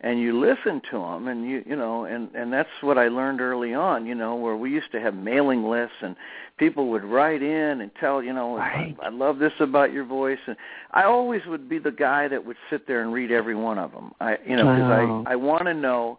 and 0.00 0.20
you 0.20 0.38
listen 0.38 0.82
to 0.90 0.98
them 0.98 1.28
and 1.28 1.48
you 1.48 1.62
you 1.66 1.76
know 1.76 2.04
and 2.04 2.28
and 2.34 2.52
that's 2.52 2.68
what 2.80 2.98
I 2.98 3.08
learned 3.08 3.40
early 3.40 3.74
on 3.74 4.06
you 4.06 4.14
know 4.14 4.34
where 4.34 4.56
we 4.56 4.70
used 4.70 4.90
to 4.92 5.00
have 5.00 5.14
mailing 5.14 5.64
lists 5.64 5.96
and 6.02 6.16
people 6.58 6.88
would 6.90 7.04
write 7.04 7.42
in 7.42 7.80
and 7.80 7.90
tell 8.00 8.22
you 8.22 8.32
know 8.32 8.56
Right. 8.56 8.96
I, 9.00 9.06
I 9.06 9.08
love 9.10 9.38
this 9.38 9.52
about 9.60 9.92
your 9.92 10.04
voice 10.04 10.38
and 10.46 10.56
I 10.92 11.04
always 11.04 11.42
would 11.46 11.68
be 11.68 11.78
the 11.78 11.90
guy 11.92 12.28
that 12.28 12.44
would 12.44 12.56
sit 12.70 12.86
there 12.86 13.02
and 13.02 13.12
read 13.12 13.30
every 13.30 13.54
one 13.54 13.78
of 13.78 13.92
them 13.92 14.12
I 14.20 14.36
you 14.46 14.56
know 14.56 14.66
because 14.74 14.88
Wow. 14.90 15.24
I 15.26 15.32
I 15.32 15.36
want 15.36 15.64
to 15.66 15.74
know 15.74 16.18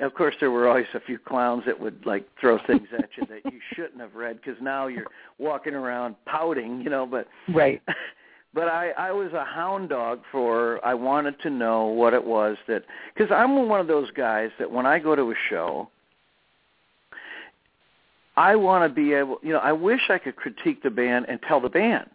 of 0.00 0.14
course 0.14 0.34
there 0.38 0.50
were 0.52 0.68
always 0.68 0.86
a 0.94 1.00
few 1.00 1.18
clowns 1.18 1.64
that 1.66 1.78
would 1.80 2.04
like 2.06 2.24
throw 2.40 2.58
things 2.66 2.88
at 2.96 3.08
you 3.16 3.24
that 3.26 3.44
you 3.52 3.58
shouldn't 3.74 4.00
have 4.00 4.14
read 4.14 4.36
because 4.40 4.60
now 4.62 4.86
you're 4.86 5.06
walking 5.38 5.74
around 5.74 6.14
pouting 6.26 6.82
you 6.82 6.90
know 6.90 7.04
but 7.06 7.26
Right. 7.48 7.82
but 8.54 8.68
I 8.68 8.90
I 8.90 9.12
was 9.12 9.32
a 9.32 9.44
hound 9.44 9.90
dog 9.90 10.20
for 10.30 10.84
I 10.84 10.94
wanted 10.94 11.40
to 11.42 11.50
know 11.50 11.86
what 11.86 12.14
it 12.14 12.24
was 12.24 12.56
that 12.66 12.84
because 13.14 13.30
I'm 13.32 13.68
one 13.68 13.80
of 13.80 13.86
those 13.86 14.10
guys 14.12 14.50
that 14.58 14.70
when 14.70 14.86
I 14.86 14.98
go 14.98 15.14
to 15.14 15.30
a 15.30 15.34
show 15.48 15.88
I 18.36 18.56
want 18.56 18.88
to 18.88 18.94
be 18.94 19.12
able 19.12 19.38
you 19.42 19.52
know 19.52 19.58
I 19.58 19.72
wish 19.72 20.02
I 20.08 20.18
could 20.18 20.36
critique 20.36 20.82
the 20.82 20.90
band 20.90 21.26
and 21.28 21.40
tell 21.42 21.60
the 21.60 21.68
band 21.68 22.08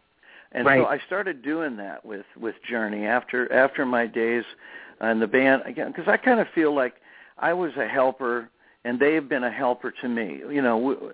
and 0.51 0.65
so 0.65 0.85
I 0.85 0.99
started 1.05 1.41
doing 1.43 1.77
that 1.77 2.05
with 2.05 2.25
with 2.39 2.55
Journey 2.69 3.05
after 3.05 3.51
after 3.51 3.85
my 3.85 4.07
days 4.07 4.43
in 5.01 5.19
the 5.19 5.27
band 5.27 5.63
again 5.65 5.91
because 5.91 6.07
I 6.07 6.17
kind 6.17 6.39
of 6.39 6.47
feel 6.53 6.73
like 6.73 6.95
I 7.37 7.53
was 7.53 7.71
a 7.77 7.87
helper 7.87 8.49
and 8.85 8.99
they 8.99 9.13
have 9.13 9.29
been 9.29 9.43
a 9.43 9.51
helper 9.51 9.91
to 10.01 10.09
me. 10.09 10.41
You 10.49 10.61
know, 10.61 10.77
w- 10.79 11.13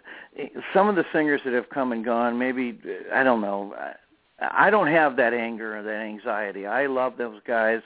some 0.74 0.90
of 0.90 0.96
the 0.96 1.06
singers 1.14 1.42
that 1.46 1.54
have 1.54 1.70
come 1.70 1.92
and 1.92 2.04
gone, 2.04 2.38
maybe 2.38 2.80
I 3.14 3.24
don't 3.24 3.42
know. 3.42 3.74
I 4.42 4.70
don't 4.70 4.88
have 4.88 5.16
that 5.18 5.34
anger 5.34 5.78
or 5.78 5.84
that 5.84 6.02
anxiety. 6.02 6.66
I 6.66 6.86
love 6.86 7.14
those 7.18 7.42
guys. 7.46 7.82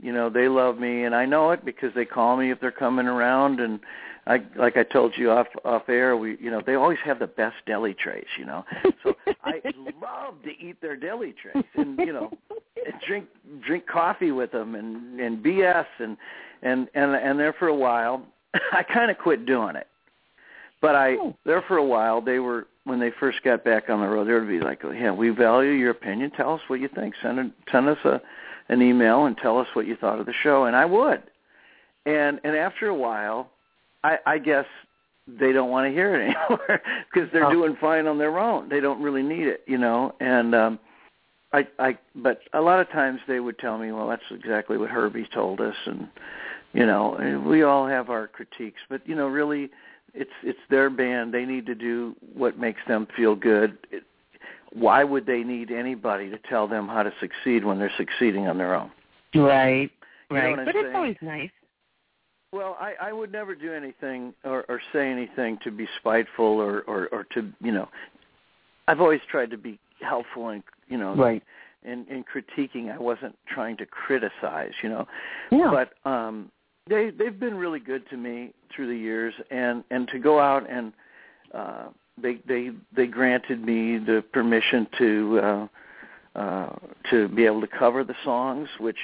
You 0.00 0.12
know, 0.12 0.28
they 0.28 0.48
love 0.48 0.78
me, 0.78 1.04
and 1.04 1.14
I 1.14 1.24
know 1.24 1.52
it 1.52 1.64
because 1.64 1.92
they 1.94 2.04
call 2.04 2.36
me 2.36 2.50
if 2.50 2.60
they're 2.60 2.72
coming 2.72 3.06
around. 3.06 3.60
And 3.60 3.78
I, 4.26 4.42
like 4.56 4.76
I 4.76 4.82
told 4.82 5.14
you 5.16 5.30
off 5.30 5.46
off 5.64 5.88
air, 5.88 6.16
we, 6.16 6.36
you 6.40 6.50
know, 6.50 6.60
they 6.64 6.74
always 6.74 6.98
have 7.04 7.18
the 7.20 7.26
best 7.26 7.56
deli 7.66 7.94
trays. 7.94 8.26
You 8.38 8.46
know, 8.46 8.64
so 9.02 9.14
I 9.44 9.62
love 10.02 10.42
to 10.44 10.50
eat 10.50 10.80
their 10.80 10.96
deli 10.96 11.32
trays, 11.40 11.64
and 11.76 11.98
you 11.98 12.12
know, 12.12 12.30
drink 13.06 13.26
drink 13.64 13.86
coffee 13.86 14.32
with 14.32 14.50
them, 14.50 14.74
and 14.74 15.20
and 15.20 15.44
BS, 15.44 15.86
and 16.00 16.16
and 16.62 16.88
and 16.94 17.14
and 17.14 17.38
there 17.38 17.52
for 17.52 17.68
a 17.68 17.74
while. 17.74 18.26
I 18.72 18.82
kind 18.82 19.10
of 19.10 19.18
quit 19.18 19.46
doing 19.46 19.76
it. 19.76 19.86
But 20.80 20.96
I 20.96 21.16
Oh. 21.16 21.36
there 21.46 21.62
for 21.62 21.76
a 21.76 21.84
while 21.84 22.20
they 22.20 22.40
were 22.40 22.66
when 22.84 23.00
they 23.00 23.10
first 23.18 23.42
got 23.42 23.64
back 23.64 23.88
on 23.88 24.00
the 24.00 24.06
road, 24.06 24.28
they 24.28 24.34
would 24.34 24.48
be 24.48 24.60
like, 24.60 24.82
"Yeah, 24.82 25.10
we 25.12 25.30
value 25.30 25.70
your 25.72 25.90
opinion. 25.90 26.30
Tell 26.30 26.54
us 26.54 26.60
what 26.68 26.80
you 26.80 26.88
think. 26.88 27.14
Send 27.22 27.38
a, 27.38 27.50
send 27.72 27.88
us 27.88 27.98
a 28.04 28.20
an 28.68 28.80
email 28.82 29.26
and 29.26 29.36
tell 29.36 29.58
us 29.58 29.66
what 29.74 29.86
you 29.86 29.96
thought 29.96 30.20
of 30.20 30.26
the 30.26 30.32
show." 30.42 30.64
And 30.64 30.76
I 30.76 30.84
would. 30.84 31.22
And 32.06 32.40
and 32.44 32.54
after 32.56 32.88
a 32.88 32.94
while, 32.94 33.50
I 34.02 34.18
I 34.26 34.38
guess 34.38 34.66
they 35.26 35.52
don't 35.52 35.70
want 35.70 35.86
to 35.88 35.92
hear 35.92 36.14
it 36.14 36.20
anymore 36.24 36.80
because 37.12 37.30
they're 37.32 37.46
Oh. 37.46 37.50
doing 37.52 37.76
fine 37.80 38.06
on 38.06 38.18
their 38.18 38.38
own. 38.38 38.68
They 38.68 38.80
don't 38.80 39.02
really 39.02 39.22
need 39.22 39.46
it, 39.46 39.62
you 39.66 39.78
know. 39.78 40.14
And 40.20 40.54
um 40.54 40.78
I 41.54 41.66
I 41.78 41.98
but 42.14 42.40
a 42.52 42.60
lot 42.60 42.80
of 42.80 42.90
times 42.90 43.20
they 43.26 43.40
would 43.40 43.58
tell 43.58 43.78
me, 43.78 43.92
"Well, 43.92 44.08
that's 44.08 44.22
exactly 44.30 44.76
what 44.76 44.90
Herbie 44.90 45.28
told 45.32 45.60
us." 45.62 45.76
And 45.86 46.08
you 46.74 46.84
know, 46.84 47.14
and 47.14 47.46
we 47.46 47.62
all 47.62 47.86
have 47.86 48.10
our 48.10 48.26
critiques, 48.26 48.80
but 48.90 49.00
you 49.08 49.14
know, 49.14 49.28
really 49.28 49.70
it's 50.14 50.30
it's 50.42 50.58
their 50.70 50.90
band. 50.90 51.34
They 51.34 51.44
need 51.44 51.66
to 51.66 51.74
do 51.74 52.14
what 52.34 52.58
makes 52.58 52.80
them 52.86 53.06
feel 53.16 53.34
good. 53.34 53.78
It, 53.90 54.04
why 54.72 55.04
would 55.04 55.26
they 55.26 55.42
need 55.42 55.70
anybody 55.70 56.28
to 56.30 56.38
tell 56.48 56.66
them 56.66 56.88
how 56.88 57.02
to 57.02 57.12
succeed 57.20 57.64
when 57.64 57.78
they're 57.78 57.92
succeeding 57.96 58.48
on 58.48 58.58
their 58.58 58.74
own? 58.74 58.90
Right. 59.34 59.90
You 60.30 60.36
know 60.36 60.42
Right. 60.42 60.50
what 60.50 60.58
I'm 60.60 60.64
but 60.64 60.76
it's 60.76 60.94
always 60.94 61.16
nice. 61.20 61.50
Well, 62.52 62.76
I, 62.80 62.94
I 63.02 63.12
would 63.12 63.32
never 63.32 63.54
do 63.56 63.72
anything 63.72 64.32
or, 64.44 64.64
or 64.68 64.80
say 64.92 65.10
anything 65.10 65.58
to 65.64 65.72
be 65.72 65.88
spiteful 65.98 66.44
or, 66.44 66.82
or, 66.82 67.08
or 67.08 67.24
to 67.34 67.52
you 67.60 67.72
know. 67.72 67.88
I've 68.86 69.00
always 69.00 69.20
tried 69.30 69.50
to 69.50 69.58
be 69.58 69.78
helpful 70.00 70.48
and 70.48 70.62
you 70.88 70.98
know 70.98 71.14
Right. 71.14 71.42
in, 71.84 72.06
in 72.08 72.24
critiquing. 72.24 72.92
I 72.94 72.98
wasn't 72.98 73.36
trying 73.52 73.76
to 73.78 73.86
criticize, 73.86 74.72
you 74.82 74.88
know. 74.88 75.06
Yeah. 75.50 75.70
But 75.70 76.08
um, 76.10 76.50
they 76.88 77.10
they've 77.10 77.38
been 77.38 77.54
really 77.54 77.80
good 77.80 78.08
to 78.10 78.16
me 78.16 78.52
through 78.74 78.88
the 78.88 78.96
years, 78.96 79.34
and 79.50 79.84
and 79.90 80.08
to 80.08 80.18
go 80.18 80.38
out 80.38 80.68
and 80.70 80.92
uh, 81.54 81.84
they 82.20 82.40
they 82.46 82.70
they 82.94 83.06
granted 83.06 83.64
me 83.64 83.98
the 83.98 84.22
permission 84.32 84.86
to 84.98 85.40
uh, 85.42 86.38
uh, 86.38 86.76
to 87.10 87.28
be 87.28 87.46
able 87.46 87.60
to 87.60 87.66
cover 87.66 88.04
the 88.04 88.14
songs, 88.24 88.68
which 88.78 88.98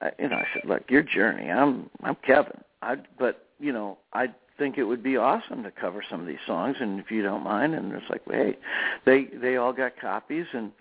I, 0.00 0.10
you 0.18 0.28
know 0.28 0.36
I 0.36 0.46
said, 0.54 0.68
look, 0.68 0.82
your 0.90 1.02
journey. 1.02 1.50
I'm 1.50 1.90
I'm 2.02 2.16
Kevin. 2.26 2.60
I 2.80 2.96
but 3.18 3.46
you 3.60 3.72
know 3.72 3.98
I 4.12 4.28
think 4.58 4.78
it 4.78 4.84
would 4.84 5.02
be 5.02 5.16
awesome 5.16 5.62
to 5.64 5.70
cover 5.70 6.02
some 6.08 6.20
of 6.20 6.26
these 6.26 6.38
songs, 6.46 6.76
and 6.80 6.98
if 6.98 7.10
you 7.10 7.22
don't 7.22 7.42
mind, 7.42 7.74
and 7.74 7.92
it's 7.92 8.08
like, 8.08 8.26
well, 8.26 8.36
hey, 8.38 8.58
they 9.04 9.28
they 9.38 9.56
all 9.56 9.72
got 9.72 9.98
copies, 10.00 10.46
and 10.52 10.72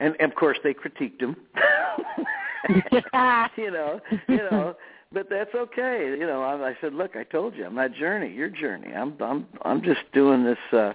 and, 0.00 0.16
and 0.18 0.32
of 0.32 0.36
course 0.36 0.58
they 0.64 0.74
critiqued 0.74 1.20
them. 1.20 1.36
you 3.56 3.70
know, 3.70 4.00
you 4.28 4.36
know, 4.36 4.76
but 5.12 5.28
that's 5.30 5.54
okay. 5.54 6.14
You 6.18 6.26
know, 6.26 6.42
I, 6.42 6.70
I 6.70 6.76
said, 6.80 6.94
look, 6.94 7.16
I 7.16 7.24
told 7.24 7.54
you, 7.54 7.66
I'm 7.66 7.74
not 7.74 7.94
journey, 7.94 8.32
your 8.32 8.48
journey. 8.48 8.92
I'm 8.92 9.14
I'm 9.20 9.46
I'm 9.62 9.82
just 9.82 10.00
doing 10.12 10.44
this 10.44 10.58
uh 10.72 10.92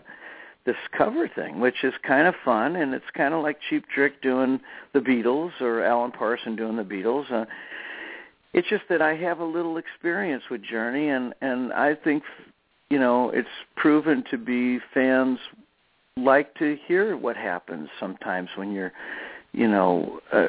this 0.66 0.76
cover 0.98 1.30
thing, 1.34 1.60
which 1.60 1.84
is 1.84 1.94
kind 2.06 2.28
of 2.28 2.36
fun, 2.44 2.76
and 2.76 2.94
it's 2.94 3.06
kind 3.16 3.34
of 3.34 3.42
like 3.42 3.58
Cheap 3.70 3.86
Trick 3.94 4.22
doing 4.22 4.60
the 4.94 5.00
Beatles 5.00 5.60
or 5.62 5.84
Alan 5.84 6.12
Parson 6.12 6.56
doing 6.56 6.76
the 6.76 6.84
Beatles. 6.84 7.32
Uh, 7.32 7.46
it's 8.54 8.68
just 8.68 8.84
that 8.90 9.02
I 9.02 9.16
have 9.16 9.40
a 9.40 9.46
little 9.46 9.78
experience 9.78 10.44
with 10.52 10.62
Journey, 10.64 11.10
and 11.10 11.34
and 11.42 11.72
I 11.72 11.96
think, 11.96 12.24
you 12.90 13.00
know, 13.00 13.30
it's 13.30 13.48
proven 13.76 14.24
to 14.30 14.38
be 14.38 14.80
fans 14.94 15.40
like 16.18 16.54
to 16.56 16.78
hear 16.88 17.16
what 17.16 17.38
happens 17.38 17.88
sometimes 18.00 18.50
when 18.56 18.72
you're 18.72 18.92
you 19.54 19.68
know 19.68 20.20
uh, 20.34 20.48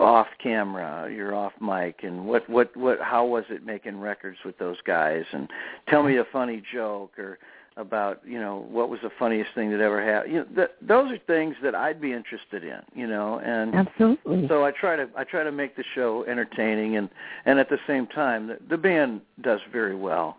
off 0.00 0.26
camera 0.42 1.10
you're 1.12 1.34
off 1.34 1.52
mic 1.60 2.00
and 2.02 2.26
what 2.26 2.48
what 2.48 2.76
what 2.76 3.00
how 3.00 3.24
was 3.24 3.44
it 3.50 3.64
making 3.64 4.00
records 4.00 4.38
with 4.44 4.58
those 4.58 4.76
guys? 4.86 5.24
And 5.32 5.48
tell 5.88 6.02
me 6.02 6.18
a 6.18 6.24
funny 6.32 6.62
joke 6.72 7.18
or 7.18 7.38
about 7.76 8.20
you 8.24 8.38
know 8.38 8.66
what 8.70 8.88
was 8.88 9.00
the 9.02 9.10
funniest 9.18 9.50
thing 9.54 9.70
that 9.70 9.80
ever 9.80 10.04
happened? 10.04 10.32
You 10.32 10.38
know 10.40 10.46
th- 10.54 10.70
those 10.80 11.10
are 11.12 11.18
things 11.26 11.56
that 11.62 11.74
I'd 11.74 12.00
be 12.00 12.12
interested 12.12 12.64
in 12.64 12.80
you 12.94 13.06
know 13.06 13.40
and 13.40 13.74
Absolutely. 13.74 14.46
so 14.48 14.64
I 14.64 14.70
try 14.70 14.96
to 14.96 15.08
I 15.16 15.24
try 15.24 15.42
to 15.42 15.52
make 15.52 15.76
the 15.76 15.84
show 15.94 16.24
entertaining 16.28 16.96
and 16.96 17.08
and 17.46 17.58
at 17.58 17.68
the 17.68 17.78
same 17.86 18.06
time 18.06 18.48
the, 18.48 18.58
the 18.68 18.78
band 18.78 19.22
does 19.40 19.60
very 19.72 19.96
well. 19.96 20.36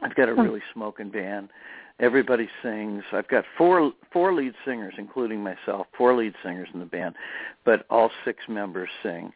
I've 0.00 0.14
got 0.16 0.28
a 0.28 0.34
really 0.34 0.62
smoking 0.72 1.10
band 1.10 1.48
everybody 2.02 2.48
sings. 2.62 3.02
I've 3.12 3.28
got 3.28 3.44
four 3.56 3.92
four 4.12 4.34
lead 4.34 4.52
singers 4.66 4.94
including 4.98 5.42
myself 5.42 5.86
four 5.96 6.14
lead 6.14 6.34
singers 6.44 6.68
in 6.74 6.80
the 6.80 6.86
band 6.86 7.14
but 7.64 7.86
all 7.88 8.10
six 8.24 8.40
members 8.48 8.90
sing. 9.02 9.32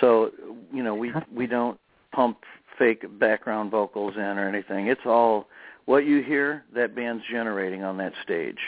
So 0.00 0.30
you 0.72 0.84
know 0.84 0.94
we 0.94 1.12
we 1.34 1.46
don't 1.48 1.80
pump 2.12 2.38
fake 2.78 3.04
background 3.18 3.70
vocals 3.70 4.14
in 4.16 4.22
or 4.22 4.48
anything. 4.48 4.86
It's 4.86 5.00
all 5.04 5.48
what 5.86 6.06
you 6.06 6.22
hear 6.22 6.64
that 6.74 6.94
band's 6.94 7.24
generating 7.30 7.82
on 7.82 7.96
that 7.98 8.12
stage. 8.22 8.58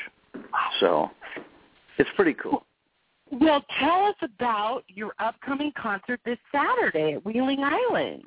So 0.81 1.11
it's 1.99 2.11
pretty 2.17 2.35
cool. 2.35 2.65
Well, 3.31 3.65
tell 3.79 4.05
us 4.07 4.17
about 4.23 4.83
your 4.89 5.13
upcoming 5.19 5.73
concert 5.81 6.21
this 6.25 6.39
Saturday 6.51 7.15
at 7.15 7.25
Wheeling 7.25 7.63
Island. 7.65 8.25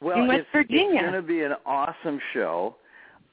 well 0.00 0.18
In 0.18 0.26
West 0.26 0.40
it's, 0.40 0.48
Virginia. 0.52 0.94
it's 0.94 1.02
going 1.02 1.12
to 1.12 1.22
be 1.22 1.42
an 1.42 1.52
awesome 1.64 2.18
show 2.32 2.76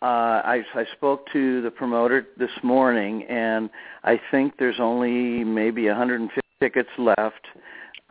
uh, 0.01 0.05
I, 0.05 0.63
I 0.75 0.85
spoke 0.95 1.25
to 1.33 1.61
the 1.61 1.71
promoter 1.71 2.27
this 2.37 2.51
morning, 2.63 3.23
and 3.23 3.69
I 4.03 4.19
think 4.31 4.53
there's 4.57 4.79
only 4.79 5.43
maybe 5.43 5.87
150 5.87 6.39
tickets 6.61 6.89
left. 6.97 7.45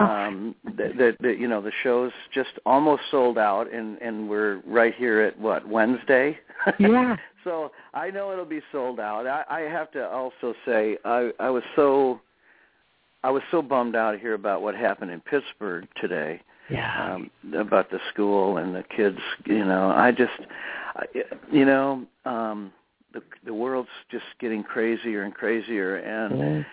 Um, 0.01 0.55
that, 0.77 0.97
that, 0.97 1.17
that 1.23 1.39
you 1.41 1.49
know 1.49 1.61
the 1.61 1.73
show's 1.83 2.13
just 2.33 2.51
almost 2.65 3.03
sold 3.11 3.37
out, 3.37 3.73
and 3.73 4.01
and 4.01 4.29
we're 4.29 4.61
right 4.65 4.95
here 4.95 5.21
at 5.23 5.39
what 5.39 5.67
Wednesday. 5.69 6.39
Yeah. 6.79 7.17
so 7.45 7.71
I 7.95 8.11
know 8.11 8.33
it'll 8.33 8.45
be 8.45 8.61
sold 8.73 8.99
out. 9.01 9.27
I, 9.27 9.45
I 9.49 9.61
have 9.63 9.91
to 9.93 10.09
also 10.09 10.55
say 10.67 10.99
I 11.05 11.31
I 11.41 11.51
was 11.51 11.63
so 11.75 12.21
I 13.25 13.31
was 13.31 13.43
so 13.51 13.63
bummed 13.63 13.97
out 13.97 14.19
hear 14.21 14.35
about 14.35 14.63
what 14.63 14.75
happened 14.75 15.11
in 15.11 15.21
Pittsburgh 15.21 15.87
today 16.01 16.41
Yeah. 16.71 17.15
um, 17.15 17.31
about 17.57 17.91
the 17.91 17.99
school 18.13 18.59
and 18.59 18.75
the 18.75 18.85
kids. 18.85 19.19
You 19.47 19.65
know, 19.65 19.91
I 19.91 20.13
just, 20.13 20.41
you 21.53 21.65
know, 21.65 22.07
um, 22.25 22.73
the 23.13 23.23
the 23.45 23.55
world's 23.55 23.89
just 24.11 24.25
getting 24.41 24.63
crazier 24.63 25.23
and 25.23 25.35
crazier, 25.35 25.97
and 25.97 26.65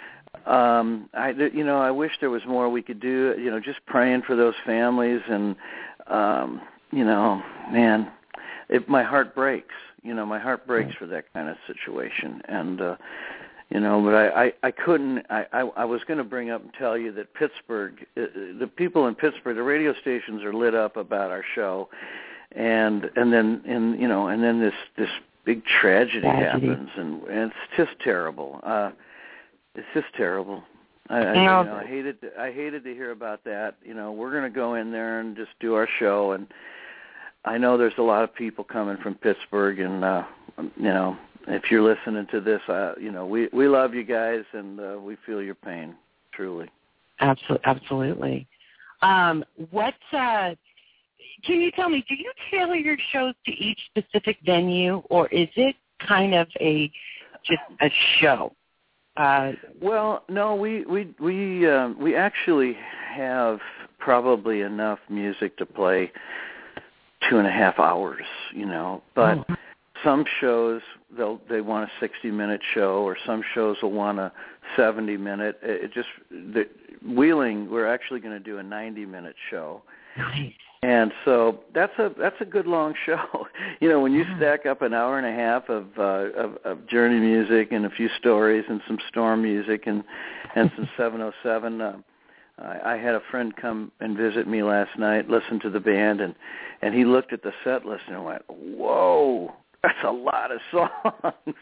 um, 0.46 1.10
I, 1.14 1.30
you 1.30 1.64
know, 1.64 1.80
I 1.80 1.92
wish 1.92 2.12
there 2.20 2.30
was 2.30 2.42
more 2.48 2.70
we 2.70 2.82
could 2.82 3.00
do. 3.00 3.36
You 3.38 3.52
know, 3.52 3.60
just 3.60 3.80
praying 3.86 4.24
for 4.24 4.36
those 4.36 4.56
families, 4.66 5.22
and 5.30 5.56
um, 6.08 6.62
you 6.92 7.06
know, 7.06 7.42
man, 7.72 8.12
it, 8.70 8.88
my 8.90 9.04
heart 9.04 9.34
breaks. 9.36 9.74
You 10.04 10.14
know, 10.14 10.26
my 10.26 10.40
heart 10.40 10.68
breaks 10.68 10.94
for 10.96 11.08
that 11.08 11.32
kind 11.34 11.50
of 11.50 11.58
situation, 11.68 12.42
and. 12.48 12.82
uh 12.82 12.96
you 13.72 13.80
know 13.80 14.00
but 14.00 14.14
i 14.14 14.46
i, 14.46 14.54
I 14.64 14.72
couldn't 14.72 15.26
i 15.32 15.46
i, 15.52 15.62
I 15.62 15.86
was 15.86 16.02
going 16.08 16.20
to 16.20 16.24
bring 16.24 16.52
up 16.52 16.62
and 16.62 16.72
tell 16.78 16.96
you 16.96 17.12
that 17.14 17.34
pittsburgh 17.34 18.06
uh, 18.16 18.26
the 18.60 18.68
people 18.68 19.08
in 19.08 19.16
pittsburgh 19.16 19.56
the 19.56 19.64
radio 19.64 19.94
stations 20.02 20.44
are 20.44 20.54
lit 20.54 20.76
up 20.76 20.98
about 20.98 21.32
our 21.32 21.44
show 21.56 21.90
and 22.56 23.10
and 23.16 23.32
then 23.32 23.62
and 23.68 24.00
you 24.00 24.08
know 24.08 24.28
and 24.28 24.44
then 24.44 24.60
this 24.60 24.74
this 24.98 25.10
big 25.46 25.64
tragedy, 25.66 26.22
Tragedy. 26.22 26.68
happens 26.68 26.90
and, 26.98 27.22
and 27.24 27.52
it's 27.52 27.78
just 27.78 27.92
terrible 28.04 28.60
uh 28.64 28.90
it's 29.76 29.88
just 29.94 30.08
terrible 30.18 30.64
I, 31.10 31.18
I, 31.18 31.34
you 31.34 31.34
know, 31.34 31.80
I 31.84 31.86
hated 31.86 32.22
to, 32.22 32.40
I 32.40 32.52
hated 32.52 32.84
to 32.84 32.94
hear 32.94 33.12
about 33.12 33.44
that. 33.44 33.76
You 33.84 33.94
know, 33.94 34.12
we're 34.12 34.32
going 34.32 34.44
to 34.44 34.50
go 34.50 34.74
in 34.76 34.92
there 34.92 35.20
and 35.20 35.36
just 35.36 35.52
do 35.60 35.76
our 35.76 35.88
show, 36.00 36.32
and 36.32 36.48
I 37.44 37.58
know 37.60 37.78
there's 37.78 37.94
a 38.00 38.04
lot 38.04 38.24
of 38.24 38.34
people 38.34 38.64
coming 38.64 38.98
from 38.98 39.14
Pittsburgh, 39.16 39.80
and 39.80 40.04
uh, 40.04 40.24
you 40.58 40.72
know, 40.78 41.16
if 41.48 41.70
you're 41.70 41.84
listening 41.84 42.26
to 42.32 42.42
this, 42.42 42.62
uh, 42.68 42.94
you 43.00 43.12
know, 43.12 43.26
we 43.28 43.50
we 43.54 43.68
love 43.68 43.94
you 43.94 44.04
guys, 44.04 44.44
and 44.54 44.80
uh, 44.80 44.98
we 45.00 45.16
feel 45.26 45.44
your 45.44 45.56
pain, 45.56 45.96
truly. 46.32 46.70
Absolutely. 47.20 47.66
Absolutely. 47.66 48.48
Um, 49.04 49.46
what 49.70 49.94
uh, 50.12 50.56
can 51.44 51.62
you 51.62 51.72
tell 51.72 51.90
me? 51.90 52.04
Do 52.08 52.16
you 52.16 52.32
tailor 52.52 52.76
your 52.76 52.98
shows 53.12 53.34
to 53.46 53.52
each 53.52 53.80
specific 53.88 54.38
venue, 54.46 55.04
or 55.10 55.28
is 55.28 55.50
it 55.56 55.76
kind 56.08 56.34
of 56.34 56.48
a 56.60 56.92
just 57.44 57.62
a 57.82 57.90
show? 58.20 58.54
Uh, 59.18 59.54
Well, 59.82 60.24
no, 60.30 60.56
we 60.56 60.86
we 60.86 61.14
we 61.20 61.70
um, 61.70 61.98
we 62.00 62.16
actually 62.16 62.76
have 63.14 63.60
probably 64.00 64.62
enough 64.62 65.00
music 65.10 65.58
to 65.58 65.66
play 65.66 66.12
two 67.30 67.38
and 67.38 67.48
a 67.48 67.52
half 67.52 67.80
hours, 67.80 68.26
you 68.54 68.66
know. 68.66 69.02
But 69.16 69.38
Oh. 69.50 69.56
some 70.04 70.26
shows 70.42 70.82
they'll 71.18 71.40
they 71.50 71.62
want 71.62 71.90
a 71.90 71.92
sixty 72.00 72.30
minute 72.30 72.62
show, 72.74 73.04
or 73.04 73.16
some 73.26 73.42
shows 73.54 73.78
will 73.82 73.92
want 73.94 74.20
a 74.20 74.32
seventy 74.76 75.18
minute. 75.18 75.60
It, 75.64 75.86
it 75.86 75.94
just 75.94 76.10
the 76.30 76.68
Wheeling, 77.06 77.70
we're 77.70 77.88
actually 77.88 78.20
going 78.20 78.34
to 78.34 78.44
do 78.44 78.58
a 78.58 78.64
ninety 78.64 79.06
minute 79.06 79.36
show. 79.50 79.82
nice. 80.18 80.54
And 80.86 81.12
so 81.26 81.62
that's 81.74 81.98
a 81.98 82.12
that's 82.16 82.36
a 82.42 82.46
good 82.46 82.68
long 82.68 82.94
show. 83.08 83.48
You 83.80 83.90
know, 83.90 84.00
when 84.00 84.14
you 84.14 84.24
stack 84.38 84.68
up 84.68 84.84
an 84.84 84.94
hour 84.94 85.18
and 85.18 85.26
a 85.26 85.32
half 85.32 85.68
of 85.68 85.86
uh 85.98 86.32
of, 86.40 86.58
of 86.64 86.88
journey 86.88 87.20
music 87.20 87.72
and 87.72 87.88
a 87.88 87.90
few 87.90 88.08
stories 88.20 88.66
and 88.70 88.80
some 88.88 89.00
storm 89.10 89.42
music 89.42 89.88
and 89.88 90.04
and 90.56 90.70
some 90.76 90.88
707 90.98 91.82
uh, 91.82 91.98
I, 92.60 92.94
I 92.94 92.98
had 92.98 93.16
a 93.16 93.22
friend 93.32 93.54
come 93.56 93.92
and 94.00 94.16
visit 94.16 94.48
me 94.48 94.62
last 94.62 94.98
night, 95.00 95.28
listen 95.28 95.60
to 95.62 95.72
the 95.72 95.80
band 95.80 96.22
and 96.22 96.36
and 96.84 96.94
he 96.94 97.04
looked 97.04 97.34
at 97.34 97.42
the 97.42 97.52
set 97.64 97.84
list 97.84 98.04
and 98.08 98.24
went, 98.24 98.44
"Whoa, 98.48 99.56
that's 99.82 99.98
a 100.06 100.12
lot 100.12 100.52
of 100.52 100.60
songs." 100.72 101.56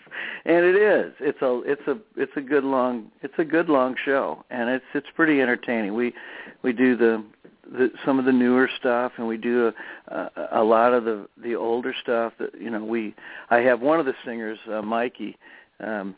and 0.44 0.66
it 0.66 0.76
is. 0.76 1.14
It's 1.22 1.42
a 1.42 1.62
it's 1.66 1.88
a 1.88 1.98
it's 2.18 2.34
a 2.36 2.42
good 2.42 2.66
long 2.66 3.10
it's 3.22 3.36
a 3.38 3.46
good 3.46 3.70
long 3.70 3.96
show 4.04 4.44
and 4.50 4.70
it's 4.70 4.86
it's 4.94 5.08
pretty 5.16 5.40
entertaining. 5.42 5.94
We 5.94 6.14
we 6.62 6.74
do 6.74 6.98
the 6.98 7.24
the, 7.72 7.92
some 8.06 8.20
of 8.20 8.26
the 8.26 8.32
newer 8.32 8.70
stuff, 8.80 9.14
and 9.18 9.28
we 9.28 9.38
do 9.38 9.72
a, 10.08 10.16
a, 10.16 10.48
a 10.54 10.64
lot 10.64 10.94
of 10.94 11.06
the 11.06 11.28
the 11.42 11.56
older 11.56 11.94
stuff. 12.02 12.34
That 12.40 12.60
you 12.60 12.70
know, 12.70 12.84
we 12.84 13.16
I 13.50 13.60
have 13.60 13.82
one 13.82 14.00
of 14.00 14.06
the 14.06 14.16
singers, 14.26 14.60
uh, 14.72 14.82
Mikey, 14.82 15.38
um, 15.80 16.16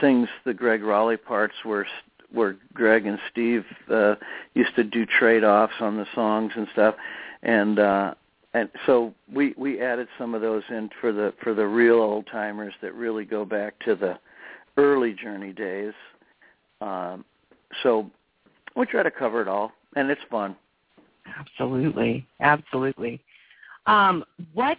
sings 0.00 0.28
the 0.44 0.54
Gregg 0.54 0.82
Rolie 0.82 1.22
parts 1.22 1.54
where 1.64 1.86
where 2.32 2.56
Greg 2.72 3.06
and 3.06 3.18
Steve 3.30 3.64
uh, 3.90 4.14
used 4.54 4.74
to 4.76 4.84
do 4.84 5.04
trade 5.06 5.44
offs 5.44 5.74
on 5.80 5.96
the 5.96 6.06
songs 6.14 6.52
and 6.56 6.66
stuff, 6.72 6.94
and 7.42 7.78
uh, 7.78 8.14
and 8.54 8.68
so 8.86 9.14
we 9.32 9.54
we 9.56 9.80
added 9.80 10.08
some 10.18 10.34
of 10.34 10.40
those 10.40 10.62
in 10.70 10.90
for 11.00 11.12
the 11.12 11.32
for 11.42 11.54
the 11.54 11.66
real 11.66 11.96
old 11.96 12.26
timers 12.30 12.74
that 12.82 12.94
really 12.94 13.24
go 13.24 13.44
back 13.44 13.78
to 13.80 13.94
the 13.94 14.18
early 14.76 15.12
Journey 15.12 15.52
days. 15.52 15.94
Um, 16.80 17.24
so 17.82 18.10
we 18.76 18.86
try 18.86 19.02
to 19.02 19.10
cover 19.10 19.40
it 19.40 19.48
all, 19.48 19.72
and 19.96 20.10
it's 20.10 20.20
fun. 20.30 20.56
Absolutely, 21.38 22.26
absolutely. 22.40 23.20
Um, 23.86 24.24
what 24.52 24.78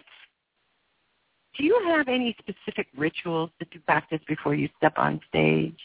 do 1.56 1.64
you 1.64 1.80
have 1.86 2.08
any 2.08 2.36
specific 2.38 2.88
rituals 2.96 3.50
that 3.58 3.68
you 3.72 3.80
practice 3.80 4.20
before 4.26 4.54
you 4.54 4.68
step 4.76 4.94
on 4.96 5.20
stage? 5.28 5.78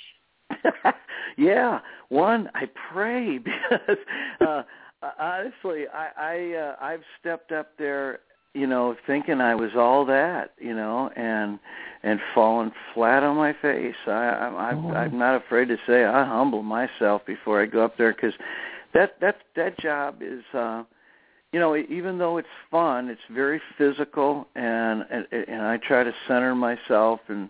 yeah, 1.37 1.79
one 2.09 2.49
I 2.55 2.67
pray 2.91 3.37
because 3.43 3.97
uh, 4.41 4.63
honestly, 5.19 5.85
I, 5.93 6.09
I 6.17 6.57
uh, 6.57 6.75
I've 6.81 7.03
stepped 7.19 7.51
up 7.51 7.77
there, 7.77 8.19
you 8.53 8.67
know, 8.67 8.95
thinking 9.05 9.41
I 9.41 9.55
was 9.55 9.71
all 9.75 10.05
that, 10.05 10.53
you 10.59 10.73
know, 10.73 11.11
and 11.15 11.59
and 12.01 12.19
fallen 12.33 12.71
flat 12.93 13.23
on 13.23 13.35
my 13.35 13.53
face. 13.61 13.95
I, 14.07 14.11
I'm 14.11 14.55
I'm, 14.55 14.85
Oh. 14.85 14.93
I'm 14.95 15.17
not 15.17 15.35
afraid 15.35 15.67
to 15.67 15.77
say 15.85 16.03
I 16.05 16.25
humble 16.25 16.63
myself 16.63 17.25
before 17.25 17.61
I 17.61 17.65
go 17.65 17.83
up 17.83 17.97
there 17.97 18.13
because 18.13 18.33
that 18.93 19.19
that 19.21 19.37
that 19.55 19.79
job 19.79 20.21
is. 20.21 20.43
uh 20.53 20.83
you 21.51 21.59
know, 21.59 21.75
even 21.75 22.17
though 22.17 22.37
it's 22.37 22.47
fun, 22.69 23.09
it's 23.09 23.21
very 23.31 23.61
physical, 23.77 24.47
and 24.55 25.03
and, 25.09 25.25
and 25.31 25.61
I 25.61 25.77
try 25.77 26.03
to 26.03 26.13
center 26.27 26.53
myself, 26.53 27.21
and 27.27 27.49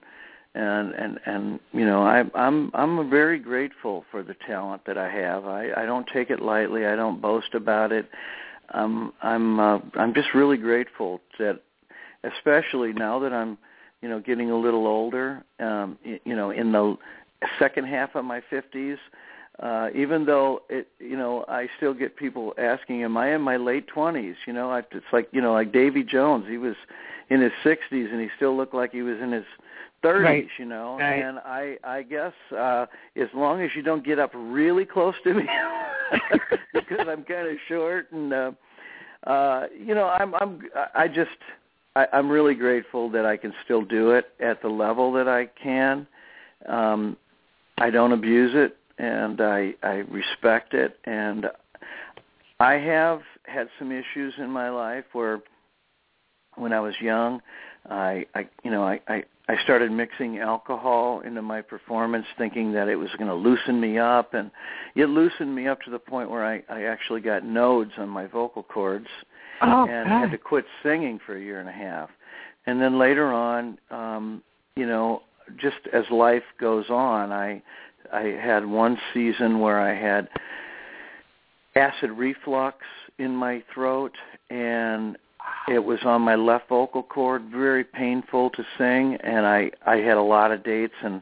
and 0.55 0.93
and 0.93 1.19
and 1.25 1.59
you 1.73 1.85
know, 1.85 2.03
I, 2.03 2.23
I'm 2.33 2.71
I'm 2.73 3.09
very 3.09 3.39
grateful 3.39 4.05
for 4.09 4.23
the 4.23 4.35
talent 4.47 4.83
that 4.85 4.97
I 4.97 5.09
have. 5.09 5.45
I 5.45 5.71
I 5.75 5.85
don't 5.85 6.07
take 6.07 6.29
it 6.29 6.41
lightly. 6.41 6.85
I 6.85 6.95
don't 6.95 7.21
boast 7.21 7.53
about 7.53 7.91
it. 7.91 8.09
Um, 8.73 9.13
I'm 9.21 9.59
uh, 9.59 9.79
I'm 9.95 10.13
just 10.13 10.33
really 10.33 10.57
grateful 10.57 11.19
that, 11.37 11.59
especially 12.23 12.93
now 12.93 13.19
that 13.19 13.33
I'm, 13.33 13.57
you 14.01 14.07
know, 14.07 14.21
getting 14.21 14.49
a 14.49 14.57
little 14.57 14.87
older. 14.87 15.43
Um, 15.59 15.97
y- 16.05 16.21
you 16.23 16.37
know, 16.37 16.51
in 16.51 16.71
the 16.71 16.95
second 17.57 17.85
half 17.85 18.15
of 18.15 18.23
my 18.23 18.41
fifties 18.49 18.97
uh 19.61 19.89
even 19.93 20.25
though 20.25 20.61
it 20.69 20.87
you 20.99 21.17
know 21.17 21.43
I 21.47 21.67
still 21.77 21.93
get 21.93 22.15
people 22.15 22.53
asking 22.57 23.03
am 23.03 23.17
I 23.17 23.33
in 23.35 23.41
my 23.41 23.57
late 23.57 23.87
20s 23.93 24.35
you 24.47 24.53
know 24.53 24.71
I 24.71 24.79
it's 24.79 25.05
like 25.11 25.27
you 25.31 25.41
know 25.41 25.53
like 25.53 25.71
Davy 25.71 26.03
Jones. 26.03 26.45
He 26.47 26.57
was 26.57 26.75
in 27.29 27.41
his 27.41 27.51
60s 27.63 27.77
and 28.11 28.19
he 28.21 28.27
still 28.35 28.55
looked 28.57 28.73
like 28.73 28.91
he 28.91 29.01
was 29.01 29.17
in 29.21 29.31
his 29.31 29.45
30s 30.03 30.23
Right. 30.23 30.47
you 30.57 30.65
know? 30.65 30.97
Right. 30.97 31.21
and 31.23 31.39
I 31.39 31.77
I 31.83 32.03
guess 32.03 32.33
uh 32.57 32.85
as 33.15 33.27
long 33.33 33.61
as 33.61 33.71
you 33.75 33.81
don't 33.81 34.03
get 34.05 34.17
up 34.19 34.31
really 34.33 34.85
close 34.85 35.15
to 35.25 35.33
me 35.33 35.43
because 36.73 37.07
I'm 37.07 37.23
kind 37.23 37.47
of 37.47 37.57
short 37.67 38.11
and 38.11 38.33
uh 38.33 38.51
uh 39.27 39.67
you 39.77 39.93
know 39.93 40.07
I'm 40.07 40.33
I'm 40.35 40.61
I 40.95 41.07
just 41.09 41.31
I 41.97 42.07
I'm 42.13 42.29
really 42.29 42.55
grateful 42.55 43.09
that 43.09 43.25
I 43.25 43.35
can 43.35 43.53
still 43.65 43.83
do 43.83 44.11
it 44.11 44.29
at 44.39 44.61
the 44.61 44.69
level 44.69 45.11
that 45.13 45.27
I 45.27 45.47
can. 45.61 46.07
Um 46.67 47.17
I 47.77 47.89
don't 47.89 48.13
abuse 48.13 48.51
it 48.55 48.77
and 48.99 49.41
I 49.41 49.73
I 49.81 50.03
respect 50.09 50.73
it 50.73 50.99
and 51.05 51.47
I 52.59 52.73
have 52.73 53.21
had 53.43 53.67
some 53.79 53.91
issues 53.91 54.33
in 54.37 54.51
my 54.51 54.69
life 54.69 55.05
where 55.13 55.41
when 56.55 56.73
I 56.73 56.79
was 56.79 56.93
young 57.01 57.41
I 57.89 58.25
I 58.35 58.47
you 58.63 58.71
know 58.71 58.83
I 58.83 58.99
I 59.07 59.23
I 59.47 59.55
started 59.63 59.91
mixing 59.91 60.37
alcohol 60.37 61.21
into 61.21 61.41
my 61.41 61.61
performance 61.61 62.27
thinking 62.37 62.71
that 62.73 62.87
it 62.87 62.97
was 62.97 63.09
going 63.17 63.29
to 63.29 63.35
loosen 63.35 63.81
me 63.81 63.97
up 63.97 64.35
and 64.35 64.51
it 64.95 65.07
loosened 65.07 65.55
me 65.55 65.67
up 65.67 65.81
to 65.81 65.89
the 65.89 65.97
point 65.99 66.29
where 66.29 66.45
I 66.45 66.61
I 66.69 66.83
actually 66.83 67.21
got 67.21 67.43
nodes 67.43 67.93
on 67.97 68.09
my 68.09 68.27
vocal 68.27 68.61
cords 68.61 69.07
Oh, 69.61 69.85
and 69.89 70.07
God. 70.07 70.19
had 70.21 70.31
to 70.31 70.37
quit 70.37 70.65
singing 70.83 71.19
for 71.25 71.35
a 71.35 71.41
year 71.41 71.59
and 71.59 71.69
a 71.69 71.73
half. 71.73 72.09
And 72.65 72.81
then 72.81 72.97
later 72.97 73.25
on, 73.31 73.77
um, 73.91 74.41
you 74.75 74.85
know, 74.85 75.23
just 75.57 75.77
as 75.91 76.03
life 76.11 76.43
goes 76.59 76.89
on, 76.89 77.31
I 77.31 77.61
I 78.11 78.37
had 78.41 78.65
one 78.65 78.97
season 79.13 79.59
where 79.59 79.79
I 79.79 79.93
had 79.93 80.29
acid 81.75 82.11
reflux 82.11 82.77
in 83.17 83.35
my 83.35 83.63
throat 83.73 84.13
and 84.49 85.17
it 85.67 85.83
was 85.83 85.99
on 86.03 86.21
my 86.21 86.35
left 86.35 86.69
vocal 86.69 87.03
cord, 87.03 87.43
very 87.51 87.83
painful 87.83 88.49
to 88.51 88.63
sing 88.77 89.17
and 89.23 89.45
I 89.45 89.71
I 89.85 89.97
had 89.97 90.17
a 90.17 90.21
lot 90.21 90.51
of 90.51 90.63
dates 90.63 90.93
and 91.03 91.21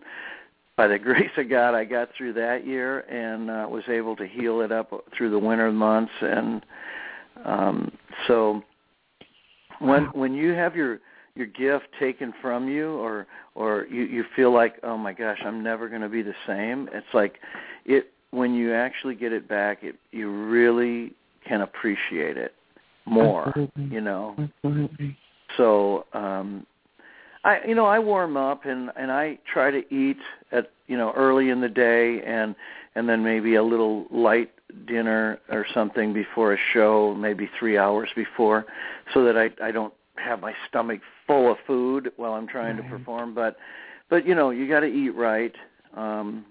by 0.75 0.87
the 0.87 0.99
grace 1.09 1.31
of 1.37 1.49
God 1.49 1.75
I 1.75 1.83
got 1.85 2.09
through 2.17 2.33
that 2.33 2.65
year 2.65 2.99
and 3.01 3.49
uh, 3.49 3.67
was 3.69 3.83
able 3.89 4.15
to 4.15 4.27
heal 4.27 4.61
it 4.61 4.71
up 4.71 4.91
through 5.15 5.31
the 5.31 5.39
winter 5.39 5.71
months 5.71 6.13
and 6.21 6.65
um 7.45 7.91
so 8.27 8.63
when 9.79 10.05
when 10.05 10.33
you 10.33 10.53
have 10.53 10.75
your 10.75 10.99
your 11.37 11.47
gift 11.47 11.85
taken 11.99 12.33
from 12.41 12.67
you 12.67 12.93
or 12.95 13.27
or 13.55 13.85
you 13.89 14.03
you 14.03 14.25
feel 14.35 14.51
like 14.51 14.75
oh 14.83 14.97
my 14.97 15.13
gosh 15.13 15.39
i'm 15.45 15.63
never 15.63 15.87
going 15.87 16.01
to 16.01 16.09
be 16.09 16.21
the 16.21 16.33
same 16.45 16.89
it's 16.91 17.07
like 17.13 17.35
it 17.85 18.11
when 18.31 18.53
you 18.53 18.73
actually 18.73 19.15
get 19.15 19.31
it 19.31 19.47
back 19.47 19.83
it 19.83 19.95
you 20.11 20.29
really 20.29 21.13
can 21.47 21.61
appreciate 21.61 22.37
it 22.37 22.53
more 23.05 23.49
Absolutely. 23.49 23.85
you 23.85 24.01
know 24.01 24.35
Absolutely. 24.37 25.17
so 25.55 26.05
um 26.13 26.65
I 27.43 27.59
you 27.65 27.75
know 27.75 27.85
I 27.85 27.99
warm 27.99 28.35
up 28.35 28.65
and 28.65 28.91
and 28.97 29.11
I 29.11 29.37
try 29.51 29.71
to 29.71 29.81
eat 29.93 30.17
at 30.51 30.71
you 30.87 30.97
know 30.97 31.13
early 31.15 31.49
in 31.49 31.61
the 31.61 31.69
day 31.69 32.21
and 32.25 32.55
and 32.95 33.07
then 33.07 33.23
maybe 33.23 33.55
a 33.55 33.63
little 33.63 34.05
light 34.11 34.51
dinner 34.85 35.39
or 35.49 35.65
something 35.73 36.13
before 36.13 36.53
a 36.53 36.57
show, 36.73 37.15
maybe 37.15 37.49
3 37.57 37.77
hours 37.77 38.09
before 38.15 38.65
so 39.13 39.23
that 39.23 39.37
I 39.37 39.49
I 39.63 39.71
don't 39.71 39.93
have 40.19 40.39
my 40.41 40.53
stomach 40.67 40.99
full 41.25 41.51
of 41.51 41.57
food 41.65 42.11
while 42.17 42.33
I'm 42.33 42.47
trying 42.47 42.77
Right. 42.77 42.83
to 42.89 42.97
perform 42.97 43.33
but 43.33 43.57
but 44.09 44.25
you 44.25 44.35
know 44.35 44.49
you 44.51 44.67
got 44.67 44.81
to 44.81 44.87
eat 44.87 45.11
right 45.15 45.53
um 45.95 46.45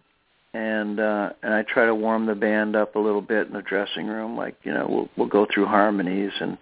and 0.55 1.01
uh 1.01 1.31
and 1.43 1.53
I 1.53 1.63
try 1.63 1.85
to 1.87 1.95
warm 1.95 2.27
the 2.27 2.35
band 2.35 2.77
up 2.77 2.97
a 2.97 2.99
little 2.99 3.21
bit 3.21 3.47
in 3.49 3.53
the 3.53 3.63
dressing 3.63 4.07
room 4.07 4.37
like 4.37 4.57
you 4.63 4.73
know 4.73 4.87
we'll 4.89 5.09
we'll 5.17 5.29
go 5.29 5.47
through 5.53 5.67
harmonies 5.67 6.33
and 6.41 6.57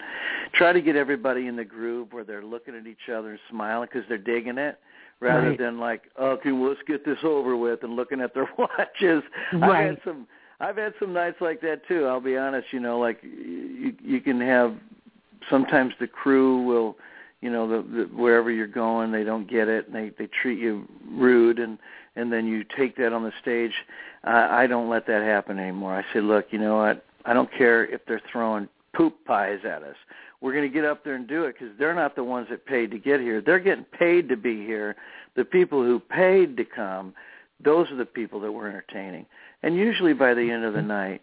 try 0.55 0.73
to 0.73 0.81
get 0.81 0.97
everybody 0.97 1.47
in 1.47 1.57
the 1.57 1.65
groove 1.65 2.13
where 2.13 2.25
they're 2.25 2.45
looking 2.45 2.75
at 2.75 2.87
each 2.87 3.09
other 3.15 3.31
and 3.31 3.39
smiling 3.51 3.89
because 3.93 4.07
they're 4.09 4.19
digging 4.19 4.59
it 4.59 4.79
rather 5.21 5.49
Right. 5.51 5.59
than 5.59 5.79
like 5.79 6.03
okay 6.21 6.53
well, 6.53 6.69
let's 6.71 6.81
get 6.87 7.05
this 7.05 7.19
over 7.23 7.57
with 7.57 7.83
and 7.85 7.95
looking 7.95 8.21
at 8.21 8.35
their 8.35 8.49
watches 8.59 9.23
right. 9.53 9.63
I've 9.63 9.89
had 9.91 9.99
some 10.05 10.27
I've 10.61 10.77
had 10.77 10.95
some 10.99 11.13
nights 11.13 11.37
like 11.41 11.61
that 11.61 11.87
too 11.87 12.07
I'll 12.07 12.21
be 12.21 12.37
honest 12.37 12.69
you 12.73 12.81
know 12.81 12.99
like 12.99 13.19
you 13.23 13.93
you 14.03 14.21
can 14.21 14.41
have 14.41 14.75
sometimes 15.51 15.95
the 16.01 16.07
crew 16.07 16.63
will 16.63 16.97
you 17.41 17.51
know 17.51 17.69
the, 17.69 17.89
the 17.89 18.05
wherever 18.15 18.51
you're 18.51 18.67
going 18.67 19.13
they 19.13 19.25
don't 19.25 19.49
get 19.49 19.69
it 19.69 19.87
and 19.87 19.95
they 19.95 20.11
they 20.19 20.29
treat 20.29 20.59
you 20.59 20.87
rude 21.09 21.59
and 21.59 21.79
and 22.17 22.33
then 22.33 22.47
you 22.47 22.65
take 22.77 22.97
that 22.97 23.13
on 23.13 23.25
the 23.25 23.33
stage. 23.41 23.73
I 24.23 24.65
I 24.65 24.67
don't 24.67 24.89
let 24.89 25.07
that 25.07 25.23
happen 25.23 25.59
anymore. 25.59 25.95
I 25.95 26.05
say 26.13 26.21
look 26.21 26.47
you 26.51 26.59
know 26.59 26.77
what? 26.77 27.05
I 27.25 27.33
don't 27.33 27.51
care 27.53 27.87
if 27.87 28.05
they're 28.07 28.23
throwing 28.31 28.69
poop 28.95 29.17
pies 29.25 29.61
at 29.65 29.83
us. 29.83 29.97
We're 30.41 30.53
going 30.53 30.71
to 30.71 30.75
get 30.75 30.85
up 30.85 31.05
there 31.05 31.15
and 31.15 31.27
do 31.27 31.45
it 31.45 31.57
because 31.59 31.75
they're 31.79 31.95
not 31.95 32.17
the 32.17 32.23
ones 32.23 32.49
that 32.51 32.67
paid 32.67 32.91
to 32.91 32.99
get 32.99 33.19
here. 33.19 33.41
They're 33.41 33.59
getting 33.59 33.87
paid 33.99 34.29
to 34.29 34.37
be 34.37 34.59
here. 34.67 34.95
The 35.37 35.45
people 35.45 35.83
who 35.83 35.99
paid 35.99 36.59
to 36.59 36.67
come 36.67 37.15
those 37.63 37.91
are 37.91 37.97
the 37.97 38.05
people 38.05 38.41
that 38.41 38.53
we're 38.53 38.69
entertaining. 38.69 39.27
And 39.63 39.77
usually 39.77 40.13
by 40.13 40.35
the 40.35 40.51
end 40.51 40.65
of 40.65 40.73
the 40.73 40.81
mm-hmm. 40.81 40.89
night 40.89 41.23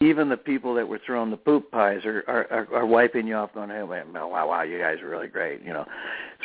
even 0.00 0.28
the 0.28 0.36
people 0.36 0.74
that 0.74 0.86
were 0.86 1.00
throwing 1.04 1.30
the 1.30 1.36
poop 1.36 1.70
pies 1.70 2.04
are 2.04 2.22
are, 2.26 2.46
are, 2.50 2.74
are 2.74 2.86
wiping 2.86 3.26
you 3.26 3.34
off, 3.34 3.54
going, 3.54 3.70
"Hey, 3.70 3.82
wow, 3.82 4.28
wow, 4.28 4.48
wow, 4.48 4.62
you 4.62 4.78
guys 4.78 5.00
are 5.00 5.08
really 5.08 5.28
great," 5.28 5.62
you 5.62 5.72
know. 5.72 5.86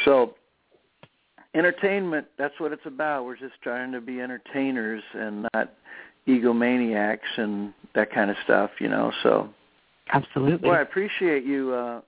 So, 0.05 0.35
entertainment, 1.53 2.27
that's 2.37 2.57
what 2.59 2.71
it's 2.71 2.85
about. 2.85 3.25
We're 3.25 3.37
just 3.37 3.55
trying 3.61 3.91
to 3.91 4.01
be 4.01 4.21
entertainers 4.21 5.03
and 5.13 5.47
not 5.53 5.73
egomaniacs 6.27 7.37
and 7.37 7.73
that 7.95 8.11
kind 8.11 8.29
of 8.29 8.37
stuff, 8.43 8.71
you 8.79 8.87
know. 8.87 9.11
So, 9.23 9.49
Absolutely. 10.13 10.69
well, 10.69 10.77
I 10.77 10.81
appreciate 10.81 11.43
you, 11.43 11.73
uh, 11.73 12.01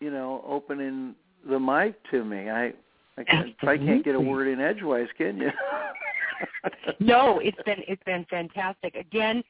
you 0.00 0.10
know, 0.10 0.44
opening 0.46 1.14
the 1.48 1.60
mic 1.60 1.94
to 2.10 2.24
me. 2.24 2.50
I, 2.50 2.72
I 3.18 3.24
can, 3.24 3.54
probably 3.58 3.86
can't 3.86 4.04
get 4.04 4.14
a 4.14 4.20
word 4.20 4.48
in 4.48 4.60
edgewise, 4.60 5.08
can 5.16 5.38
you? 5.38 5.50
no, 7.00 7.38
it's 7.40 7.58
been 7.64 7.82
it's 7.86 8.02
been 8.04 8.24
fantastic. 8.30 8.94
Again, 8.94 9.42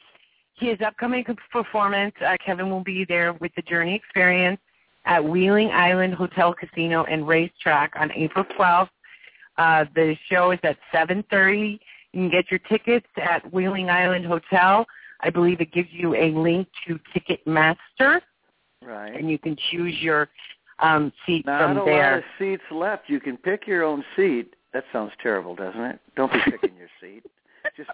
his 0.55 0.79
upcoming 0.85 1.25
performance, 1.51 2.15
uh, 2.25 2.37
Kevin 2.45 2.71
will 2.71 2.85
be 2.85 3.05
there 3.05 3.33
with 3.35 3.53
the 3.57 3.63
Journey 3.63 3.95
Experience 3.95 4.61
at 5.05 5.23
Wheeling 5.23 5.71
Island 5.71 6.15
Hotel 6.15 6.55
Casino 6.55 7.05
and 7.05 7.27
Racetrack 7.27 7.93
on 7.97 8.13
April 8.13 8.45
12th. 8.59 8.89
Uh, 9.59 9.85
the 9.95 10.17
show 10.31 10.51
is 10.53 10.61
at 10.63 10.79
7:30. 10.93 11.81
You 12.13 12.21
can 12.21 12.31
get 12.31 12.51
your 12.51 12.61
tickets 12.61 13.07
at 13.17 13.51
Wheeling 13.53 13.91
Island 13.91 14.27
Hotel. 14.27 14.87
I 15.21 15.31
believe 15.31 15.61
it 15.61 15.73
gives 15.73 15.89
you 15.93 16.15
a 16.15 16.31
link 16.31 16.69
to 16.87 16.99
Ticketmaster, 17.15 18.21
right. 18.83 19.15
and 19.15 19.31
you 19.31 19.39
can 19.39 19.57
choose 19.71 19.95
your 20.01 20.29
um, 20.81 21.13
seat 21.25 21.47
Not 21.47 21.61
from 21.61 21.79
a 21.79 21.85
lot 21.85 22.19
of 22.19 22.25
seats 22.39 22.63
left. 22.71 23.09
You 23.09 23.21
can 23.21 23.37
pick 23.37 23.67
your 23.67 23.85
own 23.85 24.05
seat. 24.17 24.55
That 24.73 24.85
sounds 24.93 25.13
terrible, 25.23 25.55
doesn't 25.55 25.81
it? 25.81 26.01
Don't 26.17 26.33
be 26.33 26.41
picking 26.45 26.77
your 26.77 26.89
seat. 27.01 27.25
Just 27.77 27.91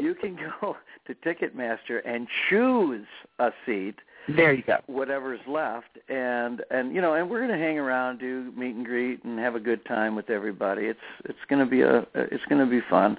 you 0.00 0.14
can 0.14 0.36
go 0.60 0.76
to 1.06 1.14
Ticketmaster 1.14 2.00
and 2.04 2.26
choose 2.48 3.06
a 3.38 3.50
seat, 3.64 3.96
There 4.28 4.52
you 4.52 4.62
go. 4.62 4.78
whatever's 4.86 5.40
left, 5.46 5.98
and 6.08 6.62
and 6.70 6.94
you 6.94 7.00
know, 7.00 7.14
and 7.14 7.28
we're 7.30 7.46
going 7.46 7.56
to 7.58 7.64
hang 7.64 7.78
around, 7.78 8.18
do 8.18 8.52
meet 8.56 8.74
and 8.74 8.84
greet, 8.84 9.22
and 9.24 9.38
have 9.38 9.54
a 9.54 9.60
good 9.60 9.84
time 9.86 10.14
with 10.16 10.30
everybody. 10.30 10.86
It's 10.86 10.98
it's 11.24 11.38
going 11.48 11.64
to 11.64 11.70
be 11.70 11.82
a 11.82 12.06
it's 12.14 12.44
going 12.48 12.64
to 12.64 12.70
be 12.70 12.80
fun, 12.90 13.16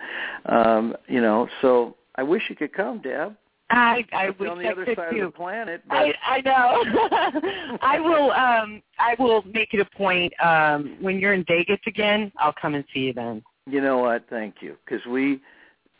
um, 0.48 0.96
you 1.08 1.22
know. 1.22 1.48
So 1.62 1.96
I 2.16 2.24
wish 2.24 2.44
you 2.50 2.56
could 2.56 2.74
come, 2.74 3.02
Deb. 3.02 3.36
I 3.70 4.06
I 4.14 4.30
wish 4.40 4.50
on 4.50 4.60
the 4.60 4.68
I 4.68 4.72
other 4.72 4.86
could 4.86 4.96
side 4.98 5.12
too. 5.12 5.26
of 5.26 5.32
the 5.34 5.38
planet. 5.38 5.82
But 5.90 5.98
I, 5.98 6.14
I 6.26 6.42
know. 6.42 7.78
I 7.82 8.00
will. 8.00 8.32
Um, 8.32 8.82
I 9.00 9.16
will 9.20 9.44
make 9.44 9.74
it 9.74 9.80
a 9.82 9.98
point. 9.98 10.34
Um, 10.44 10.98
when 11.02 11.20
you're 11.20 11.34
in 11.34 11.44
Vegas 11.48 11.80
again, 11.86 12.32
I'll 12.38 12.54
come 12.62 12.76
and 12.76 12.84
see 12.94 13.02
you 13.02 13.14
then. 13.14 13.44
you 13.66 13.82
know 13.82 13.98
what? 13.98 14.24
Thank 14.30 14.56
you, 14.62 14.78
because 14.86 15.06
we 15.06 15.42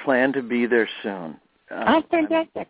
plan 0.04 0.34
to 0.34 0.42
be 0.42 0.66
there 0.66 0.90
soon. 1.04 1.38
Um, 1.70 1.84
oh, 1.88 2.04
fantastic! 2.10 2.68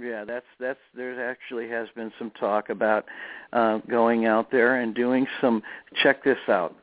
Yeah, 0.00 0.24
that's 0.24 0.46
that's 0.60 0.78
there 0.94 1.28
actually 1.28 1.68
has 1.68 1.88
been 1.96 2.12
some 2.18 2.30
talk 2.38 2.70
about 2.70 3.04
uh, 3.52 3.78
going 3.88 4.26
out 4.26 4.50
there 4.50 4.80
and 4.80 4.94
doing 4.94 5.26
some. 5.40 5.62
Check 6.02 6.22
this 6.24 6.38
out, 6.48 6.76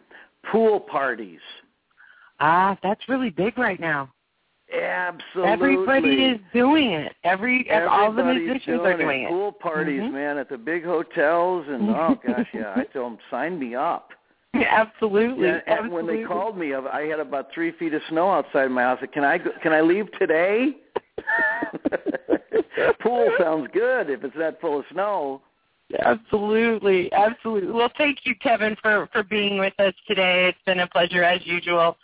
pool 0.51 0.79
parties. 0.79 1.39
Ah, 2.39 2.77
that's 2.84 3.08
really 3.08 3.29
big 3.29 3.58
right 3.58 3.79
now. 3.79 4.12
Absolutely. 4.73 5.51
Everybody 5.51 6.25
is 6.25 6.39
doing 6.53 6.91
it. 6.91 7.13
Every 7.23 7.69
all 7.71 8.12
the 8.12 8.23
musicians 8.23 8.81
are 8.81 8.97
doing 8.97 9.21
it. 9.21 9.25
it. 9.25 9.29
Pool 9.29 9.51
parties, 9.51 10.01
Mhm. 10.01 10.12
man, 10.12 10.38
at 10.38 10.49
the 10.49 10.58
big 10.58 10.84
hotels, 10.84 11.67
and 11.67 11.89
oh 11.89 12.19
gosh, 12.25 12.47
yeah. 12.53 12.73
I 12.75 12.84
told 12.86 13.13
them 13.13 13.19
sign 13.29 13.60
me 13.60 13.75
up. 13.75 14.12
Absolutely. 14.70 15.48
Yeah, 15.48 15.60
and 15.68 15.91
when 15.91 16.08
they 16.08 16.24
called 16.24 16.58
me, 16.58 16.74
I 16.74 17.02
had 17.08 17.20
about 17.20 17.48
three 17.54 17.72
feet 17.74 17.94
of 17.94 18.02
snow 18.10 18.32
outside 18.32 18.72
my 18.72 18.84
house. 18.84 18.98
I 19.00 19.02
said, 19.02 19.13
Can 19.13 19.24
I 19.24 19.38
go, 19.38 19.52
can 19.62 19.74
I 19.74 19.82
leave 19.82 20.08
today? 20.18 20.78
Pool 23.02 23.30
sounds 23.39 23.68
good 23.74 24.10
if 24.10 24.24
it's 24.24 24.38
that 24.38 24.62
full 24.62 24.80
of 24.80 24.86
snow. 24.91 25.41
Absolutely, 26.00 27.12
absolutely. 27.13 27.72
Well, 27.72 27.91
thank 27.98 28.20
you, 28.24 28.36
Kevin, 28.36 28.76
for 28.82 29.08
for 29.12 29.24
being 29.24 29.60
with 29.60 29.74
us 29.80 29.94
today. 30.08 30.48
It's 30.48 30.58
been 30.65 30.80
a 30.80 30.88
pleasure 30.88 31.24
as 31.24 31.46
usual. 31.46 31.98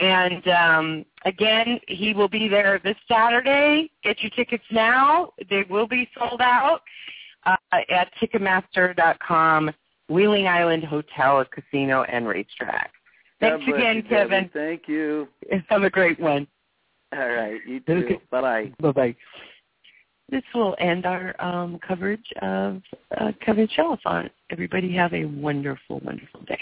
And 0.00 0.46
um, 0.48 1.04
again, 1.24 1.80
he 1.88 2.14
will 2.14 2.28
be 2.28 2.48
there 2.48 2.80
this 2.82 2.96
Saturday. 3.08 3.90
Get 4.02 4.22
your 4.22 4.30
tickets 4.30 4.64
now; 4.70 5.32
they 5.50 5.64
will 5.68 5.88
be 5.88 6.08
sold 6.16 6.40
out 6.40 6.80
uh, 7.44 7.56
at 7.90 8.10
Ticketmaster.com. 8.20 9.70
Wheeling 10.08 10.46
Island 10.46 10.84
Hotel, 10.84 11.44
Casino, 11.44 12.02
and 12.04 12.28
Racetrack. 12.28 12.92
Thanks 13.40 13.64
God 13.66 13.74
again, 13.74 13.96
you, 13.96 14.02
Kevin. 14.02 14.30
Debbie. 14.44 14.50
Thank 14.52 14.88
you. 14.88 15.28
Have 15.68 15.82
a 15.82 15.90
great 15.90 16.20
one. 16.20 16.46
All 17.12 17.28
right, 17.28 17.60
you 17.66 17.80
too. 17.80 18.18
Bye 18.30 18.40
bye. 18.40 18.72
Bye 18.80 18.92
bye. 18.92 19.16
This 20.30 20.42
will 20.54 20.74
end 20.78 21.06
our 21.06 21.34
um, 21.38 21.78
coverage 21.86 22.24
of 22.42 22.82
uh, 23.20 23.32
Kevin 23.44 23.68
Chalfant. 23.68 24.30
Everybody 24.50 24.92
have 24.94 25.12
a 25.12 25.26
wonderful, 25.26 26.00
wonderful 26.00 26.40
day. 26.46 26.58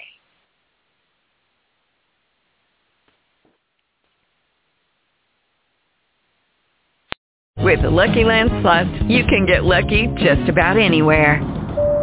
With 7.59 7.83
the 7.83 7.91
Lucky 7.91 8.25
Land 8.25 8.51
Slots, 8.61 8.91
you 9.09 9.25
can 9.25 9.47
get 9.47 9.65
lucky 9.65 10.09
just 10.17 10.49
about 10.49 10.77
anywhere. 10.77 11.62